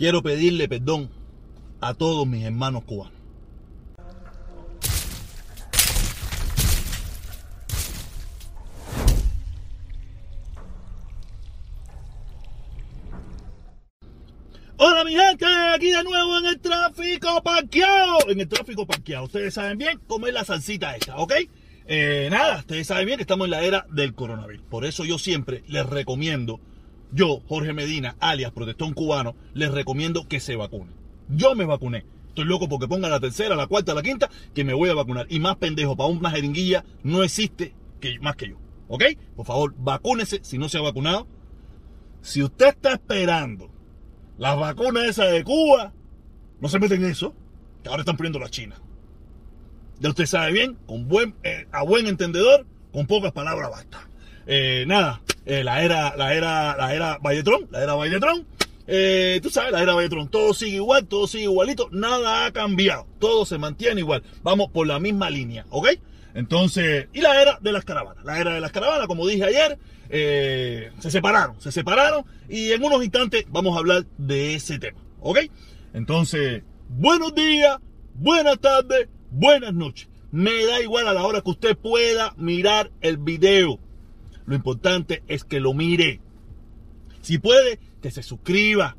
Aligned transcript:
quiero 0.00 0.22
pedirle 0.22 0.66
perdón 0.66 1.10
a 1.82 1.92
todos 1.92 2.26
mis 2.26 2.42
hermanos 2.42 2.84
cubanos. 2.84 3.20
Hola 14.78 15.04
mi 15.04 15.12
gente, 15.12 15.44
aquí 15.74 15.90
de 15.90 16.02
nuevo 16.02 16.38
en 16.38 16.46
el 16.46 16.60
tráfico 16.60 17.42
parqueado. 17.42 18.30
En 18.30 18.40
el 18.40 18.48
tráfico 18.48 18.86
parqueado. 18.86 19.26
Ustedes 19.26 19.52
saben 19.52 19.76
bien 19.76 20.00
cómo 20.06 20.26
es 20.26 20.32
la 20.32 20.44
salsita 20.44 20.96
esta, 20.96 21.18
¿ok? 21.18 21.34
Eh, 21.84 22.28
nada, 22.30 22.60
ustedes 22.60 22.86
saben 22.86 23.04
bien 23.04 23.18
que 23.18 23.24
estamos 23.24 23.44
en 23.44 23.50
la 23.50 23.62
era 23.64 23.84
del 23.90 24.14
coronavirus. 24.14 24.64
Por 24.64 24.86
eso 24.86 25.04
yo 25.04 25.18
siempre 25.18 25.62
les 25.68 25.84
recomiendo, 25.84 26.58
yo, 27.12 27.42
Jorge 27.48 27.72
Medina, 27.72 28.16
alias 28.20 28.52
Protestón 28.52 28.94
Cubano, 28.94 29.34
les 29.54 29.70
recomiendo 29.70 30.28
que 30.28 30.40
se 30.40 30.56
vacunen. 30.56 30.94
Yo 31.28 31.54
me 31.54 31.64
vacuné. 31.64 32.04
Estoy 32.28 32.44
loco 32.44 32.68
porque 32.68 32.86
ponga 32.86 33.08
la 33.08 33.18
tercera, 33.18 33.56
la 33.56 33.66
cuarta, 33.66 33.94
la 33.94 34.02
quinta, 34.02 34.30
que 34.54 34.64
me 34.64 34.74
voy 34.74 34.90
a 34.90 34.94
vacunar. 34.94 35.26
Y 35.28 35.40
más 35.40 35.56
pendejo, 35.56 35.96
para 35.96 36.08
una 36.08 36.30
jeringuilla 36.30 36.84
no 37.02 37.24
existe 37.24 37.74
que, 38.00 38.18
más 38.20 38.36
que 38.36 38.50
yo. 38.50 38.56
¿Ok? 38.88 39.04
Por 39.36 39.46
favor, 39.46 39.74
vacúnese 39.78 40.40
si 40.42 40.58
no 40.58 40.68
se 40.68 40.78
ha 40.78 40.82
vacunado. 40.82 41.26
Si 42.22 42.42
usted 42.42 42.68
está 42.68 42.92
esperando 42.92 43.70
las 44.38 44.58
vacunas 44.58 45.04
esas 45.04 45.32
de 45.32 45.42
Cuba, 45.42 45.92
no 46.60 46.68
se 46.68 46.78
meten 46.78 47.04
en 47.04 47.10
eso, 47.10 47.34
que 47.82 47.88
ahora 47.88 48.02
están 48.02 48.16
poniendo 48.16 48.38
la 48.38 48.50
China. 48.50 48.76
Ya 49.98 50.08
usted 50.08 50.26
sabe 50.26 50.52
bien, 50.52 50.78
con 50.86 51.08
buen, 51.08 51.34
eh, 51.42 51.66
a 51.72 51.82
buen 51.82 52.06
entendedor, 52.06 52.66
con 52.92 53.06
pocas 53.06 53.32
palabras 53.32 53.70
basta. 53.70 54.09
Eh, 54.46 54.84
nada, 54.86 55.20
eh, 55.46 55.62
la 55.64 55.82
era, 55.82 56.16
la 56.16 56.34
era, 56.34 56.76
la 56.76 56.94
era 56.94 57.18
Valletrón, 57.18 57.68
la 57.70 57.82
era 57.82 57.94
Valletrón, 57.94 58.46
eh, 58.86 59.38
tú 59.42 59.50
sabes, 59.50 59.72
la 59.72 59.82
era 59.82 59.94
Valletrón, 59.94 60.28
todo 60.28 60.54
sigue 60.54 60.76
igual, 60.76 61.06
todo 61.06 61.26
sigue 61.26 61.44
igualito, 61.44 61.88
nada 61.92 62.46
ha 62.46 62.52
cambiado, 62.52 63.06
todo 63.18 63.44
se 63.44 63.58
mantiene 63.58 64.00
igual, 64.00 64.22
vamos 64.42 64.70
por 64.70 64.86
la 64.86 64.98
misma 64.98 65.30
línea, 65.30 65.66
¿ok? 65.70 65.88
Entonces, 66.34 67.08
y 67.12 67.20
la 67.20 67.40
era 67.40 67.58
de 67.60 67.72
las 67.72 67.84
caravanas, 67.84 68.24
la 68.24 68.40
era 68.40 68.54
de 68.54 68.60
las 68.60 68.72
caravanas, 68.72 69.06
como 69.06 69.26
dije 69.26 69.44
ayer, 69.44 69.78
se 70.08 71.10
separaron, 71.10 71.60
se 71.60 71.70
separaron 71.70 72.24
y 72.48 72.72
en 72.72 72.82
unos 72.82 73.02
instantes 73.02 73.44
vamos 73.48 73.76
a 73.76 73.80
hablar 73.80 74.06
de 74.18 74.54
ese 74.54 74.78
tema, 74.78 75.00
¿ok? 75.20 75.38
Entonces, 75.92 76.62
buenos 76.88 77.34
días, 77.34 77.78
buenas 78.14 78.58
tardes, 78.58 79.08
buenas 79.30 79.74
noches. 79.74 80.08
Me 80.30 80.64
da 80.64 80.80
igual 80.80 81.08
a 81.08 81.12
la 81.12 81.24
hora 81.24 81.40
que 81.40 81.50
usted 81.50 81.76
pueda 81.76 82.34
mirar 82.36 82.92
el 83.00 83.16
video. 83.16 83.80
Lo 84.50 84.56
importante 84.56 85.22
es 85.28 85.44
que 85.44 85.60
lo 85.60 85.74
mire. 85.74 86.20
Si 87.22 87.38
puede, 87.38 87.78
que 88.02 88.10
se 88.10 88.24
suscriba. 88.24 88.96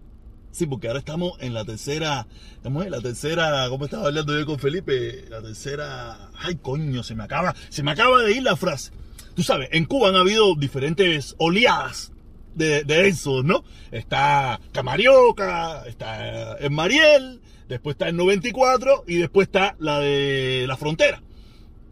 Sí, 0.52 0.66
porque 0.66 0.88
ahora 0.88 1.00
estamos 1.00 1.34
en 1.42 1.54
la 1.54 1.66
tercera, 1.66 2.26
estamos 2.54 2.86
en 2.86 2.92
la 2.92 3.02
tercera, 3.02 3.68
¿cómo 3.68 3.84
estaba 3.84 4.08
hablando 4.08 4.40
yo 4.40 4.46
con 4.46 4.60
Felipe? 4.60 5.26
La 5.30 5.42
tercera, 5.42 6.32
ay 6.38 6.56
coño, 6.56 7.04
se 7.04 7.16
me 7.16 7.26
acaba, 7.26 7.54
se 7.68 7.84
me 7.84 7.92
acaba 7.92 8.22
de 8.22 8.32
ir 8.32 8.44
la 8.44 8.56
frase. 8.56 8.92
Tú 9.36 9.44
sabes, 9.44 9.68
en 9.74 9.84
Cuba 9.84 10.08
han 10.08 10.16
habido 10.16 10.56
diferentes 10.56 11.36
oleadas 11.38 12.14
de, 12.56 12.86
eso, 13.10 13.44
¿no? 13.44 13.66
Está 13.92 14.58
Camarioca, 14.72 15.84
está 15.86 16.60
en 16.60 16.74
Mariel, 16.74 17.42
después 17.68 17.96
está 17.96 18.08
el 18.08 18.16
94 18.16 19.04
y 19.06 19.18
después 19.18 19.48
está 19.50 19.76
la 19.80 20.00
de 20.00 20.64
la 20.66 20.78
frontera. 20.78 21.22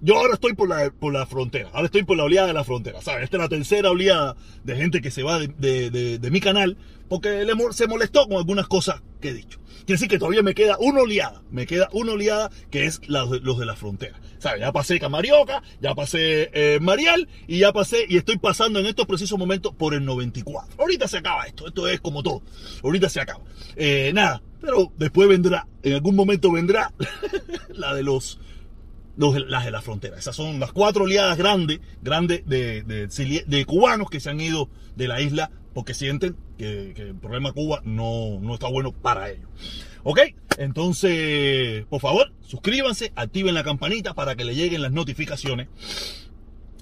Yo 0.02 0.18
ahora 0.18 0.36
estoy 0.36 0.54
por 0.54 0.70
la, 0.70 0.92
por 0.92 1.12
la 1.12 1.26
frontera, 1.26 1.70
ahora 1.74 1.86
estoy 1.86 2.04
por 2.04 2.16
la 2.16 2.24
oleada 2.24 2.48
de 2.48 2.54
la 2.54 2.64
frontera, 2.64 3.02
¿sabes? 3.02 3.26
Esta 3.26 3.38
es 3.38 3.44
la 3.44 3.50
tercera 3.50 3.92
oleada 3.92 4.38
de 4.64 4.76
gente 4.78 5.02
que 5.02 5.12
se 5.12 5.24
va 5.24 5.40
de, 5.40 5.90
de, 5.90 6.32
mi 6.32 6.40
canal 6.40 6.78
porque 7.10 7.44
le, 7.44 7.54
se 7.72 7.88
molestó 7.88 8.26
con 8.28 8.38
algunas 8.38 8.68
cosas 8.68 9.02
que 9.20 9.30
he 9.30 9.34
dicho. 9.34 9.60
Quiere 9.80 9.94
decir 9.94 10.08
que 10.08 10.20
todavía 10.20 10.42
me 10.42 10.54
queda 10.54 10.78
una 10.80 11.02
oleada, 11.02 11.42
me 11.52 11.66
queda 11.66 11.90
una 11.92 12.14
oleada 12.14 12.50
que 12.70 12.86
es 12.86 13.02
los 13.08 13.60
de 13.60 13.66
la 13.66 13.76
frontera. 13.76 14.20
¿Sabes? 14.38 14.62
Ya 14.62 14.72
pasé 14.72 15.00
Camarioca, 15.00 15.64
ya 15.82 15.94
pasé 15.96 16.50
eh, 16.54 16.80
Marial 16.80 17.28
y 17.48 17.60
ya 17.60 17.74
pasé 17.74 18.06
y 18.08 18.16
estoy 18.16 18.38
pasando 18.38 18.80
en 18.80 18.86
estos 18.86 19.06
precisos 19.06 19.38
momentos 19.38 19.74
por 19.76 19.94
el 19.94 20.06
94. 20.06 20.76
Ahorita 20.80 21.10
se 21.10 21.18
acaba 21.18 21.46
esto, 21.46 21.68
esto 21.68 21.88
es 21.90 22.00
como 22.00 22.24
todo. 22.24 22.42
Ahorita 22.84 23.10
se 23.10 23.20
acaba. 23.20 23.44
Eh, 23.76 24.12
nada, 24.14 24.42
pero 24.62 24.94
después 24.98 25.28
vendrá, 25.28 25.68
en 25.84 25.94
algún 25.94 26.16
momento 26.16 26.52
vendrá 26.52 26.94
la 27.70 27.94
de 27.94 28.04
los 28.04 28.40
las 29.20 29.66
de 29.66 29.72
la 29.72 29.82
frontera. 29.82 30.18
Esas 30.18 30.36
son 30.36 30.60
las 30.60 30.72
cuatro 30.72 31.04
oleadas 31.04 31.38
grandes, 31.38 31.80
grandes 32.02 32.46
de, 32.48 32.84
de, 32.84 33.66
cubanos 33.66 34.10
que 34.10 34.20
se 34.20 34.30
han 34.30 34.40
ido 34.40 34.70
de 34.96 35.08
la 35.08 35.22
isla 35.22 35.52
porque 35.74 35.94
sienten 35.94 36.36
que, 36.58 36.94
que 36.96 37.02
el 37.04 37.16
problema 37.16 37.52
Cuba 37.52 37.82
no, 37.84 38.40
no, 38.40 38.54
está 38.54 38.68
bueno 38.68 38.92
para 38.92 39.30
ellos. 39.30 39.48
¿Ok? 40.04 40.20
Entonces, 40.58 41.86
por 41.90 42.02
favor, 42.02 42.32
suscríbanse, 42.42 43.12
activen 43.16 43.54
la 43.54 43.64
campanita 43.64 44.14
para 44.14 44.36
que 44.36 44.46
le 44.46 44.56
lleguen 44.56 44.82
las 44.82 44.92
notificaciones 44.92 45.68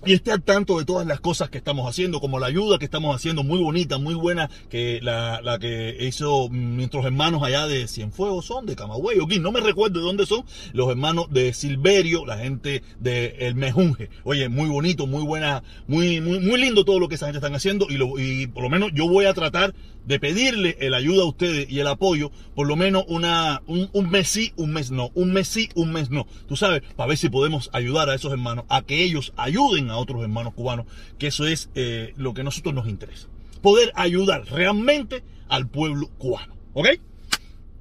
y 0.05 0.13
esté 0.13 0.31
al 0.31 0.43
tanto 0.43 0.77
de 0.77 0.85
todas 0.85 1.07
las 1.07 1.19
cosas 1.19 1.49
que 1.49 1.57
estamos 1.57 1.89
haciendo, 1.89 2.19
como 2.19 2.39
la 2.39 2.47
ayuda 2.47 2.77
que 2.77 2.85
estamos 2.85 3.15
haciendo, 3.15 3.43
muy 3.43 3.59
bonita, 3.59 3.97
muy 3.97 4.13
buena, 4.13 4.49
que 4.69 4.99
la, 5.01 5.41
la 5.41 5.59
que 5.59 5.97
hizo 5.99 6.49
nuestros 6.51 7.05
hermanos 7.05 7.43
allá 7.43 7.67
de 7.67 7.87
Cienfuegos 7.87 8.45
son, 8.45 8.65
de 8.65 8.75
Camagüey, 8.75 9.19
aquí 9.23 9.39
no 9.39 9.51
me 9.51 9.59
recuerdo 9.59 9.99
de 9.99 10.05
dónde 10.05 10.25
son, 10.25 10.45
los 10.73 10.89
hermanos 10.89 11.27
de 11.31 11.53
Silverio, 11.53 12.25
la 12.25 12.37
gente 12.37 12.83
de 12.99 13.35
El 13.39 13.55
Mejunje. 13.55 14.09
Oye, 14.23 14.49
muy 14.49 14.69
bonito, 14.69 15.07
muy 15.07 15.23
buena, 15.23 15.63
muy, 15.87 16.21
muy, 16.21 16.39
muy 16.39 16.59
lindo 16.59 16.85
todo 16.85 16.99
lo 16.99 17.07
que 17.09 17.15
esa 17.15 17.25
gente 17.25 17.39
están 17.39 17.55
haciendo 17.55 17.87
y, 17.89 17.97
lo, 17.97 18.19
y 18.19 18.47
por 18.47 18.63
lo 18.63 18.69
menos 18.69 18.91
yo 18.93 19.07
voy 19.07 19.25
a 19.25 19.33
tratar 19.33 19.73
de 20.07 20.21
pedirle 20.21 20.77
el 20.79 20.93
ayuda 20.93 21.23
a 21.23 21.27
ustedes 21.27 21.69
y 21.69 21.79
el 21.79 21.87
apoyo, 21.87 22.31
por 22.55 22.65
lo 22.65 22.77
menos 22.77 23.03
una, 23.09 23.61
un, 23.67 23.89
un 23.91 24.09
mes 24.09 24.29
sí, 24.29 24.53
un 24.55 24.71
mes 24.71 24.89
no, 24.89 25.11
un 25.15 25.33
mes 25.33 25.49
sí, 25.49 25.69
un 25.75 25.91
mes 25.91 26.09
no. 26.09 26.25
Tú 26.47 26.55
sabes, 26.55 26.81
para 26.95 27.09
ver 27.09 27.17
si 27.17 27.27
podemos 27.27 27.69
ayudar 27.73 28.09
a 28.09 28.15
esos 28.15 28.31
hermanos, 28.31 28.63
a 28.69 28.83
que 28.83 29.03
ellos 29.03 29.33
ayuden 29.35 29.86
a 29.89 29.97
otros 29.97 30.21
hermanos 30.21 30.53
cubanos, 30.53 30.85
que 31.17 31.27
eso 31.27 31.45
es 31.47 31.69
eh, 31.75 32.13
lo 32.17 32.33
que 32.33 32.41
a 32.41 32.43
nosotros 32.43 32.73
nos 32.73 32.87
interesa. 32.87 33.27
Poder 33.61 33.91
ayudar 33.95 34.45
realmente 34.45 35.23
al 35.47 35.67
pueblo 35.67 36.09
cubano, 36.17 36.55
¿ok? 36.73 36.87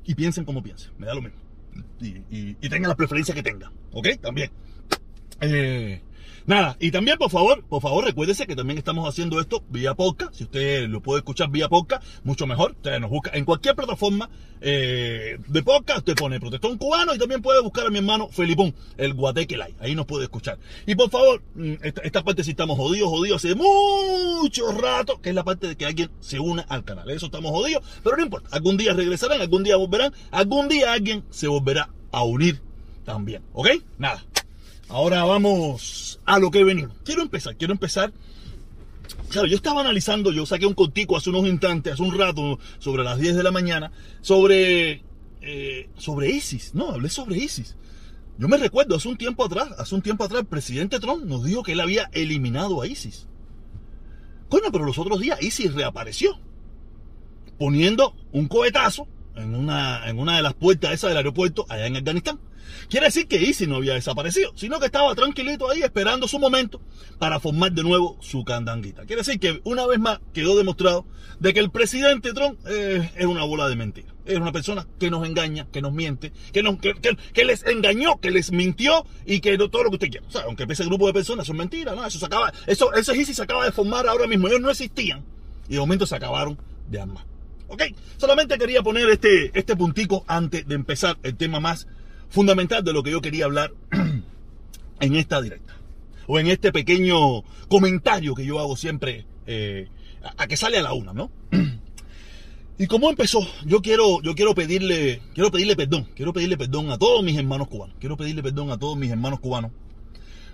Y 0.04 0.14
piensen 0.14 0.44
como 0.44 0.62
piensen, 0.62 0.92
me 0.98 1.06
da 1.06 1.14
lo 1.14 1.22
mismo. 1.22 1.38
Y, 2.00 2.06
y, 2.06 2.56
y 2.60 2.68
tengan 2.68 2.88
la 2.88 2.96
preferencia 2.96 3.34
que 3.34 3.42
tengan, 3.42 3.72
¿ok? 3.92 4.08
También. 4.20 4.50
Eh, 5.40 6.00
Nada, 6.46 6.76
y 6.78 6.92
también 6.92 7.18
por 7.18 7.28
favor, 7.28 7.64
por 7.64 7.82
favor 7.82 8.04
recuérdese 8.04 8.46
que 8.46 8.54
también 8.54 8.78
estamos 8.78 9.08
haciendo 9.08 9.40
esto 9.40 9.64
vía 9.68 9.94
podcast. 9.94 10.32
Si 10.32 10.44
usted 10.44 10.88
lo 10.88 11.02
puede 11.02 11.18
escuchar 11.18 11.50
vía 11.50 11.68
podcast, 11.68 12.04
mucho 12.22 12.46
mejor. 12.46 12.70
Usted 12.70 13.00
nos 13.00 13.10
busca 13.10 13.32
en 13.34 13.44
cualquier 13.44 13.74
plataforma 13.74 14.30
eh, 14.60 15.38
de 15.48 15.62
podcast. 15.64 15.98
Usted 15.98 16.14
pone 16.14 16.38
Protestón 16.38 16.78
Cubano 16.78 17.16
y 17.16 17.18
también 17.18 17.42
puede 17.42 17.60
buscar 17.60 17.88
a 17.88 17.90
mi 17.90 17.98
hermano 17.98 18.28
Felipón, 18.28 18.72
el 18.96 19.14
Guatequelay. 19.14 19.74
Ahí 19.80 19.96
nos 19.96 20.06
puede 20.06 20.22
escuchar. 20.22 20.56
Y 20.86 20.94
por 20.94 21.10
favor, 21.10 21.42
esta, 21.82 22.02
esta 22.02 22.22
parte 22.22 22.44
si 22.44 22.50
estamos 22.52 22.76
jodidos, 22.76 23.08
jodidos 23.08 23.44
hace 23.44 23.56
mucho 23.56 24.70
rato, 24.70 25.20
que 25.20 25.30
es 25.30 25.34
la 25.34 25.42
parte 25.42 25.66
de 25.66 25.76
que 25.76 25.86
alguien 25.86 26.12
se 26.20 26.38
una 26.38 26.62
al 26.62 26.84
canal. 26.84 27.10
Eso 27.10 27.26
estamos 27.26 27.50
jodidos, 27.50 27.82
pero 28.04 28.16
no 28.18 28.22
importa. 28.22 28.50
Algún 28.52 28.76
día 28.76 28.92
regresarán, 28.92 29.40
algún 29.40 29.64
día 29.64 29.74
volverán, 29.74 30.12
algún 30.30 30.68
día 30.68 30.92
alguien 30.92 31.24
se 31.28 31.48
volverá 31.48 31.90
a 32.12 32.22
unir 32.22 32.60
también. 33.04 33.42
¿Ok? 33.52 33.68
Nada. 33.98 34.22
Ahora 34.88 35.24
vamos 35.24 36.20
a 36.24 36.38
lo 36.38 36.50
que 36.50 36.64
venimos. 36.64 36.96
Quiero 37.04 37.22
empezar, 37.22 37.56
quiero 37.56 37.72
empezar. 37.72 38.12
Claro, 39.30 39.48
yo 39.48 39.56
estaba 39.56 39.80
analizando, 39.80 40.32
yo 40.32 40.46
saqué 40.46 40.66
un 40.66 40.74
contico 40.74 41.16
hace 41.16 41.30
unos 41.30 41.46
instantes, 41.46 41.94
hace 41.94 42.02
un 42.02 42.16
rato, 42.16 42.58
sobre 42.78 43.02
las 43.02 43.18
10 43.18 43.36
de 43.36 43.42
la 43.42 43.50
mañana, 43.50 43.90
sobre, 44.20 45.02
eh, 45.40 45.88
sobre 45.96 46.30
ISIS. 46.30 46.74
No, 46.74 46.90
hablé 46.90 47.08
sobre 47.08 47.38
ISIS. 47.38 47.76
Yo 48.38 48.48
me 48.48 48.56
recuerdo, 48.56 48.96
hace 48.96 49.08
un 49.08 49.16
tiempo 49.16 49.44
atrás, 49.44 49.70
hace 49.78 49.94
un 49.94 50.02
tiempo 50.02 50.24
atrás, 50.24 50.42
el 50.42 50.46
presidente 50.46 51.00
Trump 51.00 51.24
nos 51.24 51.44
dijo 51.44 51.62
que 51.62 51.72
él 51.72 51.80
había 51.80 52.10
eliminado 52.12 52.82
a 52.82 52.86
ISIS. 52.86 53.26
Coño, 54.48 54.70
pero 54.70 54.84
los 54.84 54.98
otros 54.98 55.20
días 55.20 55.42
ISIS 55.42 55.74
reapareció, 55.74 56.38
poniendo 57.58 58.14
un 58.32 58.46
cohetazo 58.46 59.08
en 59.34 59.54
una, 59.54 60.08
en 60.08 60.18
una 60.18 60.36
de 60.36 60.42
las 60.42 60.54
puertas 60.54 60.92
esas 60.92 61.10
del 61.10 61.16
aeropuerto 61.16 61.66
allá 61.68 61.86
en 61.86 61.96
Afganistán. 61.96 62.38
Quiere 62.88 63.06
decir 63.06 63.26
que 63.26 63.42
Isis 63.42 63.68
no 63.68 63.76
había 63.76 63.94
desaparecido, 63.94 64.52
sino 64.56 64.78
que 64.78 64.86
estaba 64.86 65.14
tranquilito 65.14 65.70
ahí 65.70 65.82
esperando 65.82 66.28
su 66.28 66.38
momento 66.38 66.80
para 67.18 67.40
formar 67.40 67.72
de 67.72 67.82
nuevo 67.82 68.18
su 68.20 68.44
candanguita. 68.44 69.04
Quiere 69.04 69.22
decir 69.22 69.40
que 69.40 69.60
una 69.64 69.86
vez 69.86 69.98
más 69.98 70.20
quedó 70.32 70.56
demostrado 70.56 71.06
de 71.40 71.52
que 71.52 71.60
el 71.60 71.70
presidente 71.70 72.32
Trump 72.32 72.58
eh, 72.68 73.10
es 73.16 73.26
una 73.26 73.44
bola 73.44 73.68
de 73.68 73.76
mentira. 73.76 74.14
Es 74.24 74.36
una 74.38 74.52
persona 74.52 74.86
que 74.98 75.10
nos 75.10 75.26
engaña, 75.26 75.68
que 75.70 75.80
nos 75.80 75.92
miente, 75.92 76.32
que, 76.52 76.62
nos, 76.62 76.78
que, 76.78 77.44
les 77.44 77.64
engañó, 77.66 78.20
que 78.20 78.30
les 78.30 78.50
mintió 78.50 79.06
y 79.24 79.40
que 79.40 79.56
no, 79.56 79.70
todo 79.70 79.84
lo 79.84 79.90
que 79.90 79.96
usted 79.96 80.10
quiera. 80.10 80.26
O 80.26 80.30
sea, 80.30 80.42
aunque 80.42 80.66
ese 80.68 80.84
grupo 80.84 81.06
de 81.06 81.12
personas 81.12 81.46
son 81.46 81.56
mentiras, 81.56 81.94
¿no? 81.94 82.04
Eso 82.04 82.18
se 82.18 82.26
acaba, 82.26 82.52
eso, 82.66 82.92
eso 82.94 83.14
ISIS 83.14 83.36
se 83.36 83.42
acaba 83.42 83.64
de 83.64 83.72
formar 83.72 84.06
ahora 84.08 84.26
mismo. 84.26 84.48
Ellos 84.48 84.60
no 84.60 84.70
existían 84.70 85.24
y 85.68 85.74
de 85.74 85.80
momento 85.80 86.06
se 86.06 86.16
acabaron 86.16 86.58
de 86.88 87.00
armar. 87.00 87.24
¿Ok? 87.68 87.82
Solamente 88.16 88.58
quería 88.58 88.82
poner 88.82 89.08
este, 89.10 89.56
este 89.58 89.76
puntico 89.76 90.24
antes 90.28 90.66
de 90.66 90.74
empezar 90.74 91.18
el 91.22 91.36
tema 91.36 91.60
más 91.60 91.86
fundamental 92.28 92.84
de 92.84 92.92
lo 92.92 93.02
que 93.02 93.10
yo 93.10 93.20
quería 93.20 93.44
hablar 93.44 93.72
en 95.00 95.16
esta 95.16 95.40
directa. 95.40 95.74
O 96.26 96.38
en 96.38 96.48
este 96.48 96.72
pequeño 96.72 97.42
comentario 97.68 98.34
que 98.34 98.44
yo 98.44 98.58
hago 98.58 98.76
siempre 98.76 99.26
eh, 99.46 99.88
a, 100.36 100.46
que 100.46 100.56
sale 100.56 100.78
a 100.78 100.82
la 100.82 100.92
una, 100.92 101.12
¿no? 101.12 101.30
¿Y 102.78 102.86
cómo 102.88 103.08
empezó? 103.08 103.46
Yo 103.64 103.80
quiero, 103.80 104.20
yo 104.22 104.34
quiero 104.34 104.54
pedirle, 104.54 105.22
quiero 105.34 105.50
pedirle 105.50 105.76
perdón, 105.76 106.08
quiero 106.14 106.32
pedirle 106.32 106.58
perdón 106.58 106.90
a 106.90 106.98
todos 106.98 107.22
mis 107.24 107.38
hermanos 107.38 107.68
cubanos, 107.68 107.96
quiero 107.98 108.16
pedirle 108.16 108.42
perdón 108.42 108.70
a 108.70 108.78
todos 108.78 108.98
mis 108.98 109.10
hermanos 109.10 109.40
cubanos, 109.40 109.70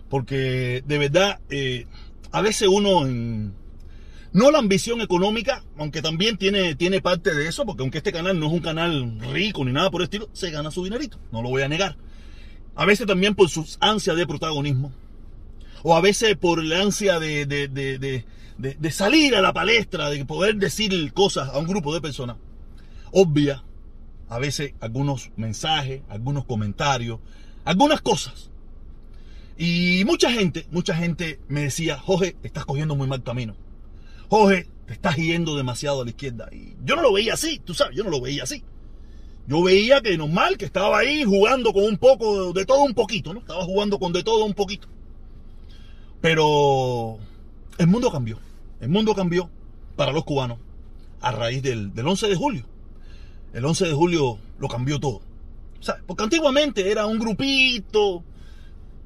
porque 0.09 0.85
de 0.87 0.99
verdad, 0.99 1.41
eh, 1.51 1.87
a 2.31 2.41
veces 2.43 2.69
uno 2.69 3.07
en, 3.07 3.55
no 4.33 4.51
la 4.51 4.59
ambición 4.59 5.01
económica, 5.01 5.65
aunque 5.77 6.03
también 6.03 6.37
tiene, 6.37 6.75
tiene 6.75 7.01
parte 7.01 7.35
de 7.35 7.49
eso, 7.49 7.65
porque 7.67 7.83
aunque 7.83 7.99
este 7.99 8.13
canal 8.13 8.39
no 8.39 8.47
es 8.47 8.53
un 8.53 8.61
canal 8.61 9.19
rico 9.33 9.65
ni 9.65 9.73
nada 9.73 9.91
por 9.91 10.01
el 10.01 10.05
estilo, 10.05 10.29
se 10.33 10.51
gana 10.51 10.71
su 10.71 10.85
dinerito, 10.85 11.19
no 11.31 11.43
lo 11.43 11.51
voy 11.51 11.63
a 11.63 11.69
negar. 11.69 11.97
A 12.75 12.87
veces 12.87 13.07
también 13.07 13.35
por 13.35 13.51
sus 13.51 13.77
ansias 13.81 14.17
de 14.17 14.27
protagonismo, 14.27 14.93
o 15.83 15.97
a 15.97 16.01
veces 16.01 16.37
por 16.37 16.65
la 16.65 16.81
ansia 16.81 17.19
de, 17.19 17.45
de, 17.45 17.69
de 17.69 18.25
de, 18.59 18.91
salir 18.91 19.35
a 19.35 19.41
la 19.41 19.53
palestra, 19.53 20.09
de 20.11 20.25
poder 20.25 20.57
decir 20.57 21.13
cosas 21.13 21.49
a 21.49 21.59
un 21.59 21.67
grupo 21.67 21.93
de 21.93 22.01
personas, 22.01 22.37
obvia 23.11 23.65
a 24.29 24.39
veces 24.39 24.75
algunos 24.81 25.31
mensajes, 25.37 26.03
algunos 26.09 26.45
comentarios, 26.45 27.21
algunas 27.65 28.01
cosas. 28.01 28.51
Y 29.59 30.05
mucha 30.07 30.31
gente, 30.31 30.67
mucha 30.71 30.95
gente 30.95 31.41
me 31.49 31.63
decía, 31.63 31.99
Jorge, 31.99 32.37
estás 32.43 32.65
cogiendo 32.65 32.95
muy 32.95 33.07
mal 33.07 33.23
camino. 33.23 33.55
Jorge, 34.33 34.67
te 34.87 34.95
estás 34.95 35.17
yendo 35.17 35.59
demasiado 35.59 36.01
a 36.01 36.05
la 36.05 36.11
izquierda. 36.11 36.49
Y 36.51 36.75
yo 36.87 36.97
no 36.97 37.03
lo 37.03 37.13
veía 37.13 37.35
así, 37.35 37.61
tú 37.63 37.75
sabes, 37.75 37.95
yo 37.95 38.03
no 38.03 38.09
lo 38.09 38.19
veía 38.19 38.45
así. 38.45 38.65
Yo 39.47 39.63
veía 39.63 40.01
que 40.01 40.17
normal, 40.17 40.57
que 40.57 40.65
estaba 40.65 41.01
ahí 41.01 41.23
jugando 41.23 41.71
con 41.75 41.85
un 41.85 41.99
poco, 41.99 42.55
de 42.55 42.65
todo 42.65 42.81
un 42.81 42.95
poquito, 42.95 43.35
¿no? 43.35 43.41
Estaba 43.41 43.63
jugando 43.65 43.99
con 43.99 44.11
de 44.15 44.23
todo 44.23 44.47
un 44.47 44.55
poquito. 44.55 44.89
Pero 46.23 47.19
el 47.77 47.89
mundo 47.89 48.11
cambió. 48.11 48.39
El 48.81 48.89
mundo 48.89 49.15
cambió 49.15 49.51
para 49.97 50.13
los 50.13 50.25
cubanos 50.25 50.57
a 51.21 51.31
raíz 51.33 51.63
del, 51.63 51.93
11 51.95 52.29
de 52.29 52.35
julio. 52.35 52.65
El 53.53 53.67
11 53.67 53.89
de 53.89 53.93
julio 53.93 54.39
lo 54.59 54.69
cambió 54.69 54.99
todo. 54.99 55.21
Porque 56.07 56.25
antiguamente 56.25 56.91
era 56.91 57.05
un 57.05 57.19
grupito 57.19 58.25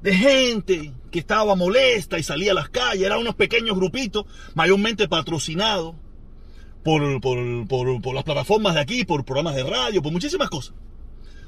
de 0.01 0.13
gente 0.13 0.93
que 1.11 1.19
estaba 1.19 1.55
molesta 1.55 2.19
y 2.19 2.23
salía 2.23 2.51
a 2.51 2.55
las 2.55 2.69
calles. 2.69 3.05
Eran 3.05 3.19
unos 3.19 3.35
pequeños 3.35 3.75
grupitos, 3.75 4.25
mayormente 4.55 5.07
patrocinados 5.07 5.95
por, 6.83 7.19
por 7.21 8.15
las 8.15 8.23
plataformas 8.23 8.75
de 8.75 8.81
aquí, 8.81 9.05
por 9.05 9.25
programas 9.25 9.55
de 9.55 9.63
radio, 9.63 10.01
por 10.01 10.11
muchísimas 10.11 10.49
cosas. 10.49 10.73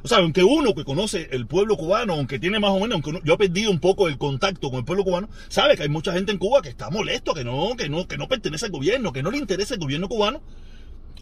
O 0.02 0.08
sea, 0.08 0.20
aunque 0.20 0.44
uno 0.44 0.74
que 0.74 0.86
conoce 0.86 1.28
el 1.32 1.46
pueblo 1.46 1.76
cubano, 1.76 2.14
aunque 2.14 2.40
tiene 2.40 2.60
más 2.60 2.72
o 2.72 2.80
menos, 2.80 2.94
aunque 2.94 3.22
yo 3.26 3.34
he 3.34 3.38
perdido 3.38 3.70
un 3.70 3.80
poco 3.80 4.08
el 4.08 4.18
contacto 4.18 4.70
con 4.70 4.80
el 4.80 4.86
pueblo 4.86 5.04
cubano, 5.04 5.30
sabe 5.50 5.76
que 5.76 5.84
hay 5.84 5.90
mucha 5.90 6.14
gente 6.14 6.32
en 6.32 6.38
Cuba 6.38 6.62
que 6.62 6.70
está 6.70 6.90
molesto, 6.90 7.34
que 7.34 7.44
no, 7.44 7.76
que 7.76 7.90
no, 7.90 8.08
que 8.08 8.18
no 8.18 8.28
pertenece 8.28 8.68
al 8.68 8.72
gobierno, 8.72 9.12
que 9.12 9.24
no 9.24 9.32
le 9.32 9.38
interesa 9.38 9.74
el 9.74 9.82
gobierno 9.82 10.08
cubano, 10.08 10.42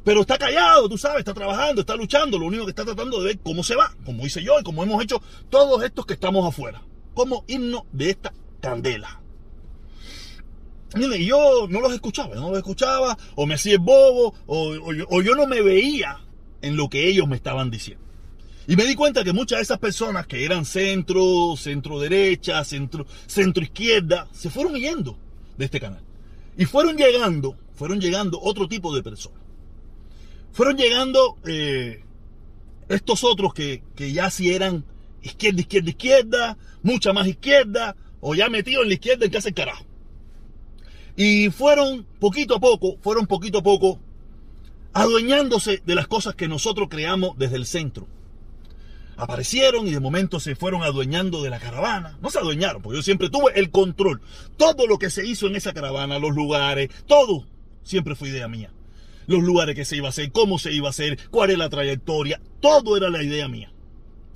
pero 0.04 0.22
está 0.22 0.38
callado, 0.38 0.88
tú 0.88 0.98
sabes, 0.98 1.20
está 1.20 1.34
trabajando, 1.34 1.82
está 1.82 1.96
luchando, 1.96 2.38
lo 2.38 2.46
único 2.46 2.66
que 2.66 2.70
está 2.70 2.86
tratando 2.86 3.20
de 3.20 3.26
ver 3.26 3.40
cómo 3.40 3.64
se 3.64 3.76
va, 3.76 3.92
como 4.06 4.26
hice 4.26 4.44
yo 4.44 4.60
y 4.60 4.64
como 4.64 4.84
hemos 4.84 5.04
hecho 5.04 5.22
todos 5.50 5.84
estos 5.84 6.06
que 6.06 6.14
estamos 6.14 6.48
afuera, 6.48 6.84
como 7.18 7.46
himno 7.48 7.88
de 7.92 8.12
esta 8.12 8.32
candela. 8.62 9.20
Y 10.96 11.26
yo 11.26 11.68
no 11.68 11.82
los 11.82 11.92
escuchaba, 11.92 12.36
no 12.36 12.50
los 12.52 12.60
escuchaba, 12.60 13.18
o 13.34 13.48
me 13.48 13.56
hacía 13.56 13.80
bobo, 13.80 14.36
o 14.46 15.22
yo 15.24 15.34
no 15.34 15.48
me 15.48 15.64
veía 15.64 16.20
en 16.62 16.78
lo 16.78 16.90
que 16.90 17.10
ellos 17.10 17.28
me 17.28 17.36
estaban 17.36 17.72
diciendo. 17.72 18.06
Y 18.68 18.76
me 18.76 18.86
di 18.86 18.94
cuenta 18.94 19.24
que 19.24 19.34
muchas 19.34 19.58
de 19.58 19.64
esas 19.64 19.80
personas 19.80 20.28
que 20.28 20.46
eran 20.46 20.64
centro, 20.64 21.56
centro 21.58 22.00
derecha, 22.00 22.64
centro, 22.64 23.08
centro 23.26 23.64
izquierda, 23.64 24.28
se 24.32 24.52
fueron 24.52 24.76
yendo 24.76 25.18
de 25.58 25.66
este 25.66 25.80
canal. 25.80 26.04
Y 26.56 26.66
fueron 26.66 26.98
llegando, 26.98 27.58
fueron 27.74 28.00
llegando 28.00 28.40
otro 28.40 28.68
tipo 28.68 28.96
de 28.96 29.02
personas. 29.02 29.40
Fueron 30.52 30.78
llegando 30.78 31.38
eh, 31.48 32.04
estos 32.90 33.24
otros 33.24 33.56
que, 33.56 33.82
que 33.96 34.12
ya 34.12 34.30
si 34.30 34.54
eran 34.54 34.86
izquierda, 35.22 35.62
izquierda, 35.62 35.90
izquierda, 35.90 36.58
mucha 36.84 37.14
más 37.14 37.28
izquierda, 37.28 37.96
o 38.20 38.36
ya 38.36 38.50
metidos 38.50 38.84
en 38.84 38.90
la 38.90 38.94
izquierda 38.96 39.26
en 39.26 39.32
que 39.32 39.38
hace 39.38 39.54
carajo. 39.54 39.86
Y 41.16 41.50
fueron 41.50 42.06
poquito 42.20 42.56
a 42.56 42.60
poco, 42.60 42.98
fueron 43.02 43.28
poquito 43.28 43.60
a 43.60 43.64
poco 43.64 44.00
adueñándose 44.94 45.82
de 45.86 45.96
las 45.96 46.08
cosas 46.08 46.36
que 46.36 46.48
nosotros 46.48 46.88
creamos 46.90 47.38
desde 47.38 47.58
el 47.58 47.66
centro 47.66 48.08
aparecieron 49.18 49.88
y 49.88 49.92
de 49.92 50.00
momento 50.00 50.40
se 50.40 50.56
fueron 50.56 50.84
adueñando 50.84 51.42
de 51.44 51.50
la 51.50 51.60
caravana. 51.60 52.18
No 52.22 52.30
se 52.30 52.40
adueñaron, 52.40 52.82
porque 52.82 52.98
yo 52.98 53.04
siempre 53.04 53.30
tuve 53.30 53.52
el 53.56 53.72
control. 53.72 54.22
Todo 54.56 54.88
lo 54.88 54.98
que 55.00 55.10
se 55.10 55.26
hizo 55.26 55.48
en 55.48 55.56
esa 55.56 55.74
caravana, 55.74 56.20
los 56.20 56.34
lugares, 56.34 56.90
todo, 57.08 57.46
siempre 57.84 58.16
fue 58.16 58.30
idea 58.30 58.48
mía. 58.48 58.72
Los 59.26 59.44
lugares 59.44 59.76
que 59.76 59.84
se 59.84 59.98
iba 59.98 60.08
a 60.08 60.10
hacer, 60.10 60.32
cómo 60.32 60.58
se 60.58 60.72
iba 60.72 60.88
a 60.88 60.92
hacer, 60.92 61.20
cuál 61.32 61.50
es 61.50 61.58
la 61.58 61.70
trayectoria, 61.70 62.40
todo 62.62 62.96
era 62.96 63.10
la 63.10 63.24
idea 63.24 63.48
mía. 63.48 63.72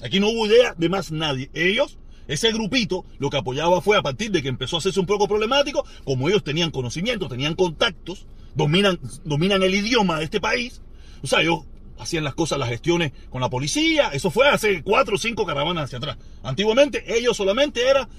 Aquí 0.04 0.20
no 0.20 0.30
hubo 0.30 0.48
idea 0.48 0.74
de 0.78 0.90
más 0.90 1.12
nadie. 1.12 1.50
Ellos, 1.54 1.98
ese 2.28 2.52
grupito, 2.52 3.06
lo 3.20 3.30
que 3.30 3.38
apoyaba 3.38 3.82
fue 3.82 3.98
a 3.98 4.02
partir 4.02 4.32
de 4.32 4.42
que 4.42 4.50
empezó 4.50 4.78
a 4.78 4.80
hacerse 4.80 5.00
un 5.00 5.06
poco 5.06 5.28
problemático, 5.28 5.86
como 6.04 6.30
ellos 6.30 6.44
tenían 6.44 6.72
conocimiento, 6.72 7.28
tenían 7.28 7.56
contactos, 7.56 8.26
dominan, 8.56 9.00
dominan 9.24 9.64
el 9.64 9.76
idioma 9.76 10.20
de 10.20 10.26
este 10.26 10.42
país. 10.42 10.82
O 11.24 11.28
sea, 11.28 11.44
yo 11.44 11.66
hacían 12.02 12.24
las 12.24 12.34
cosas, 12.34 12.58
las 12.58 12.70
gestiones 12.70 13.12
con 13.30 13.42
la 13.42 13.50
policía. 13.50 14.10
Eso 14.10 14.32
fue 14.32 14.50
hace 14.50 14.82
cuatro 14.84 15.16
o 15.16 15.20
cinco 15.20 15.46
caravanas 15.46 15.86
hacia 15.86 16.00
atrás. 16.00 16.18
Antiguamente 16.44 17.04
ellos 17.16 17.38
solamente 17.38 17.88
era, 17.88 18.10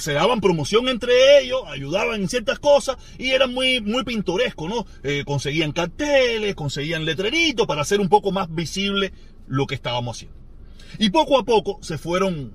se 0.00 0.12
daban 0.12 0.40
promoción 0.40 0.88
entre 0.88 1.40
ellos, 1.40 1.62
ayudaban 1.66 2.20
en 2.20 2.28
ciertas 2.28 2.58
cosas 2.58 2.96
y 3.18 3.30
eran 3.30 3.52
muy, 3.54 3.80
muy 3.80 4.04
pintorescos, 4.04 4.68
¿no? 4.68 4.86
Eh, 5.02 5.24
conseguían 5.24 5.72
carteles, 5.72 6.54
conseguían 6.54 7.04
letreritos 7.04 7.66
para 7.66 7.82
hacer 7.82 8.00
un 8.00 8.08
poco 8.08 8.32
más 8.32 8.54
visible 8.54 9.12
lo 9.46 9.66
que 9.66 9.74
estábamos 9.74 10.16
haciendo. 10.16 10.41
Y 10.98 11.10
poco 11.10 11.38
a 11.38 11.44
poco 11.44 11.78
se 11.82 11.98
fueron 11.98 12.52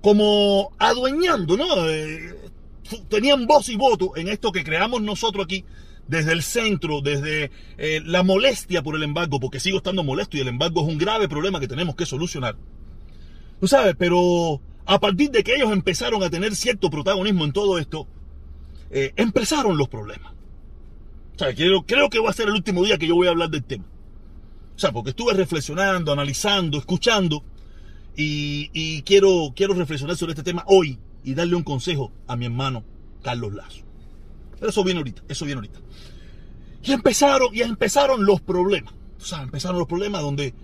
como 0.00 0.72
adueñando, 0.78 1.56
¿no? 1.56 1.88
Eh, 1.88 2.34
tenían 3.08 3.46
voz 3.46 3.68
y 3.68 3.76
voto 3.76 4.16
en 4.16 4.28
esto 4.28 4.52
que 4.52 4.64
creamos 4.64 5.00
nosotros 5.02 5.44
aquí 5.44 5.64
desde 6.08 6.32
el 6.32 6.42
centro, 6.42 7.00
desde 7.00 7.50
eh, 7.78 8.02
la 8.04 8.22
molestia 8.22 8.82
por 8.82 8.96
el 8.96 9.02
embargo, 9.02 9.40
porque 9.40 9.60
sigo 9.60 9.78
estando 9.78 10.02
molesto 10.02 10.36
y 10.36 10.40
el 10.40 10.48
embargo 10.48 10.82
es 10.82 10.88
un 10.88 10.98
grave 10.98 11.28
problema 11.28 11.60
que 11.60 11.68
tenemos 11.68 11.94
que 11.94 12.06
solucionar. 12.06 12.56
Tú 13.60 13.68
sabes, 13.68 13.94
pero 13.96 14.60
a 14.84 14.98
partir 14.98 15.30
de 15.30 15.44
que 15.44 15.54
ellos 15.54 15.72
empezaron 15.72 16.22
a 16.22 16.30
tener 16.30 16.54
cierto 16.56 16.90
protagonismo 16.90 17.44
en 17.44 17.52
todo 17.52 17.78
esto, 17.78 18.08
eh, 18.90 19.12
empezaron 19.16 19.78
los 19.78 19.88
problemas. 19.88 20.32
O 21.36 21.38
sea, 21.38 21.54
creo, 21.54 21.86
creo 21.86 22.10
que 22.10 22.18
va 22.18 22.30
a 22.30 22.34
ser 22.34 22.48
el 22.48 22.54
último 22.54 22.84
día 22.84 22.98
que 22.98 23.06
yo 23.06 23.14
voy 23.14 23.28
a 23.28 23.30
hablar 23.30 23.50
del 23.50 23.64
tema. 23.64 23.86
O 24.74 24.78
sea, 24.78 24.92
porque 24.92 25.10
estuve 25.10 25.32
reflexionando, 25.32 26.12
analizando, 26.12 26.78
escuchando, 26.78 27.44
y, 28.16 28.70
y 28.72 29.02
quiero, 29.02 29.52
quiero 29.54 29.74
reflexionar 29.74 30.16
sobre 30.16 30.32
este 30.32 30.42
tema 30.42 30.64
hoy 30.66 30.98
y 31.24 31.34
darle 31.34 31.54
un 31.54 31.62
consejo 31.62 32.12
a 32.26 32.36
mi 32.36 32.46
hermano 32.46 32.84
Carlos 33.22 33.54
Lazo. 33.54 33.82
Pero 34.58 34.70
eso 34.70 34.84
viene 34.84 34.98
ahorita, 34.98 35.22
eso 35.28 35.44
viene 35.44 35.58
ahorita. 35.58 35.80
Y 36.84 36.92
empezaron, 36.92 37.54
y 37.54 37.62
empezaron 37.62 38.24
los 38.24 38.40
problemas. 38.40 38.94
O 39.20 39.24
sea, 39.24 39.42
empezaron 39.42 39.78
los 39.78 39.88
problemas 39.88 40.22
donde 40.22 40.54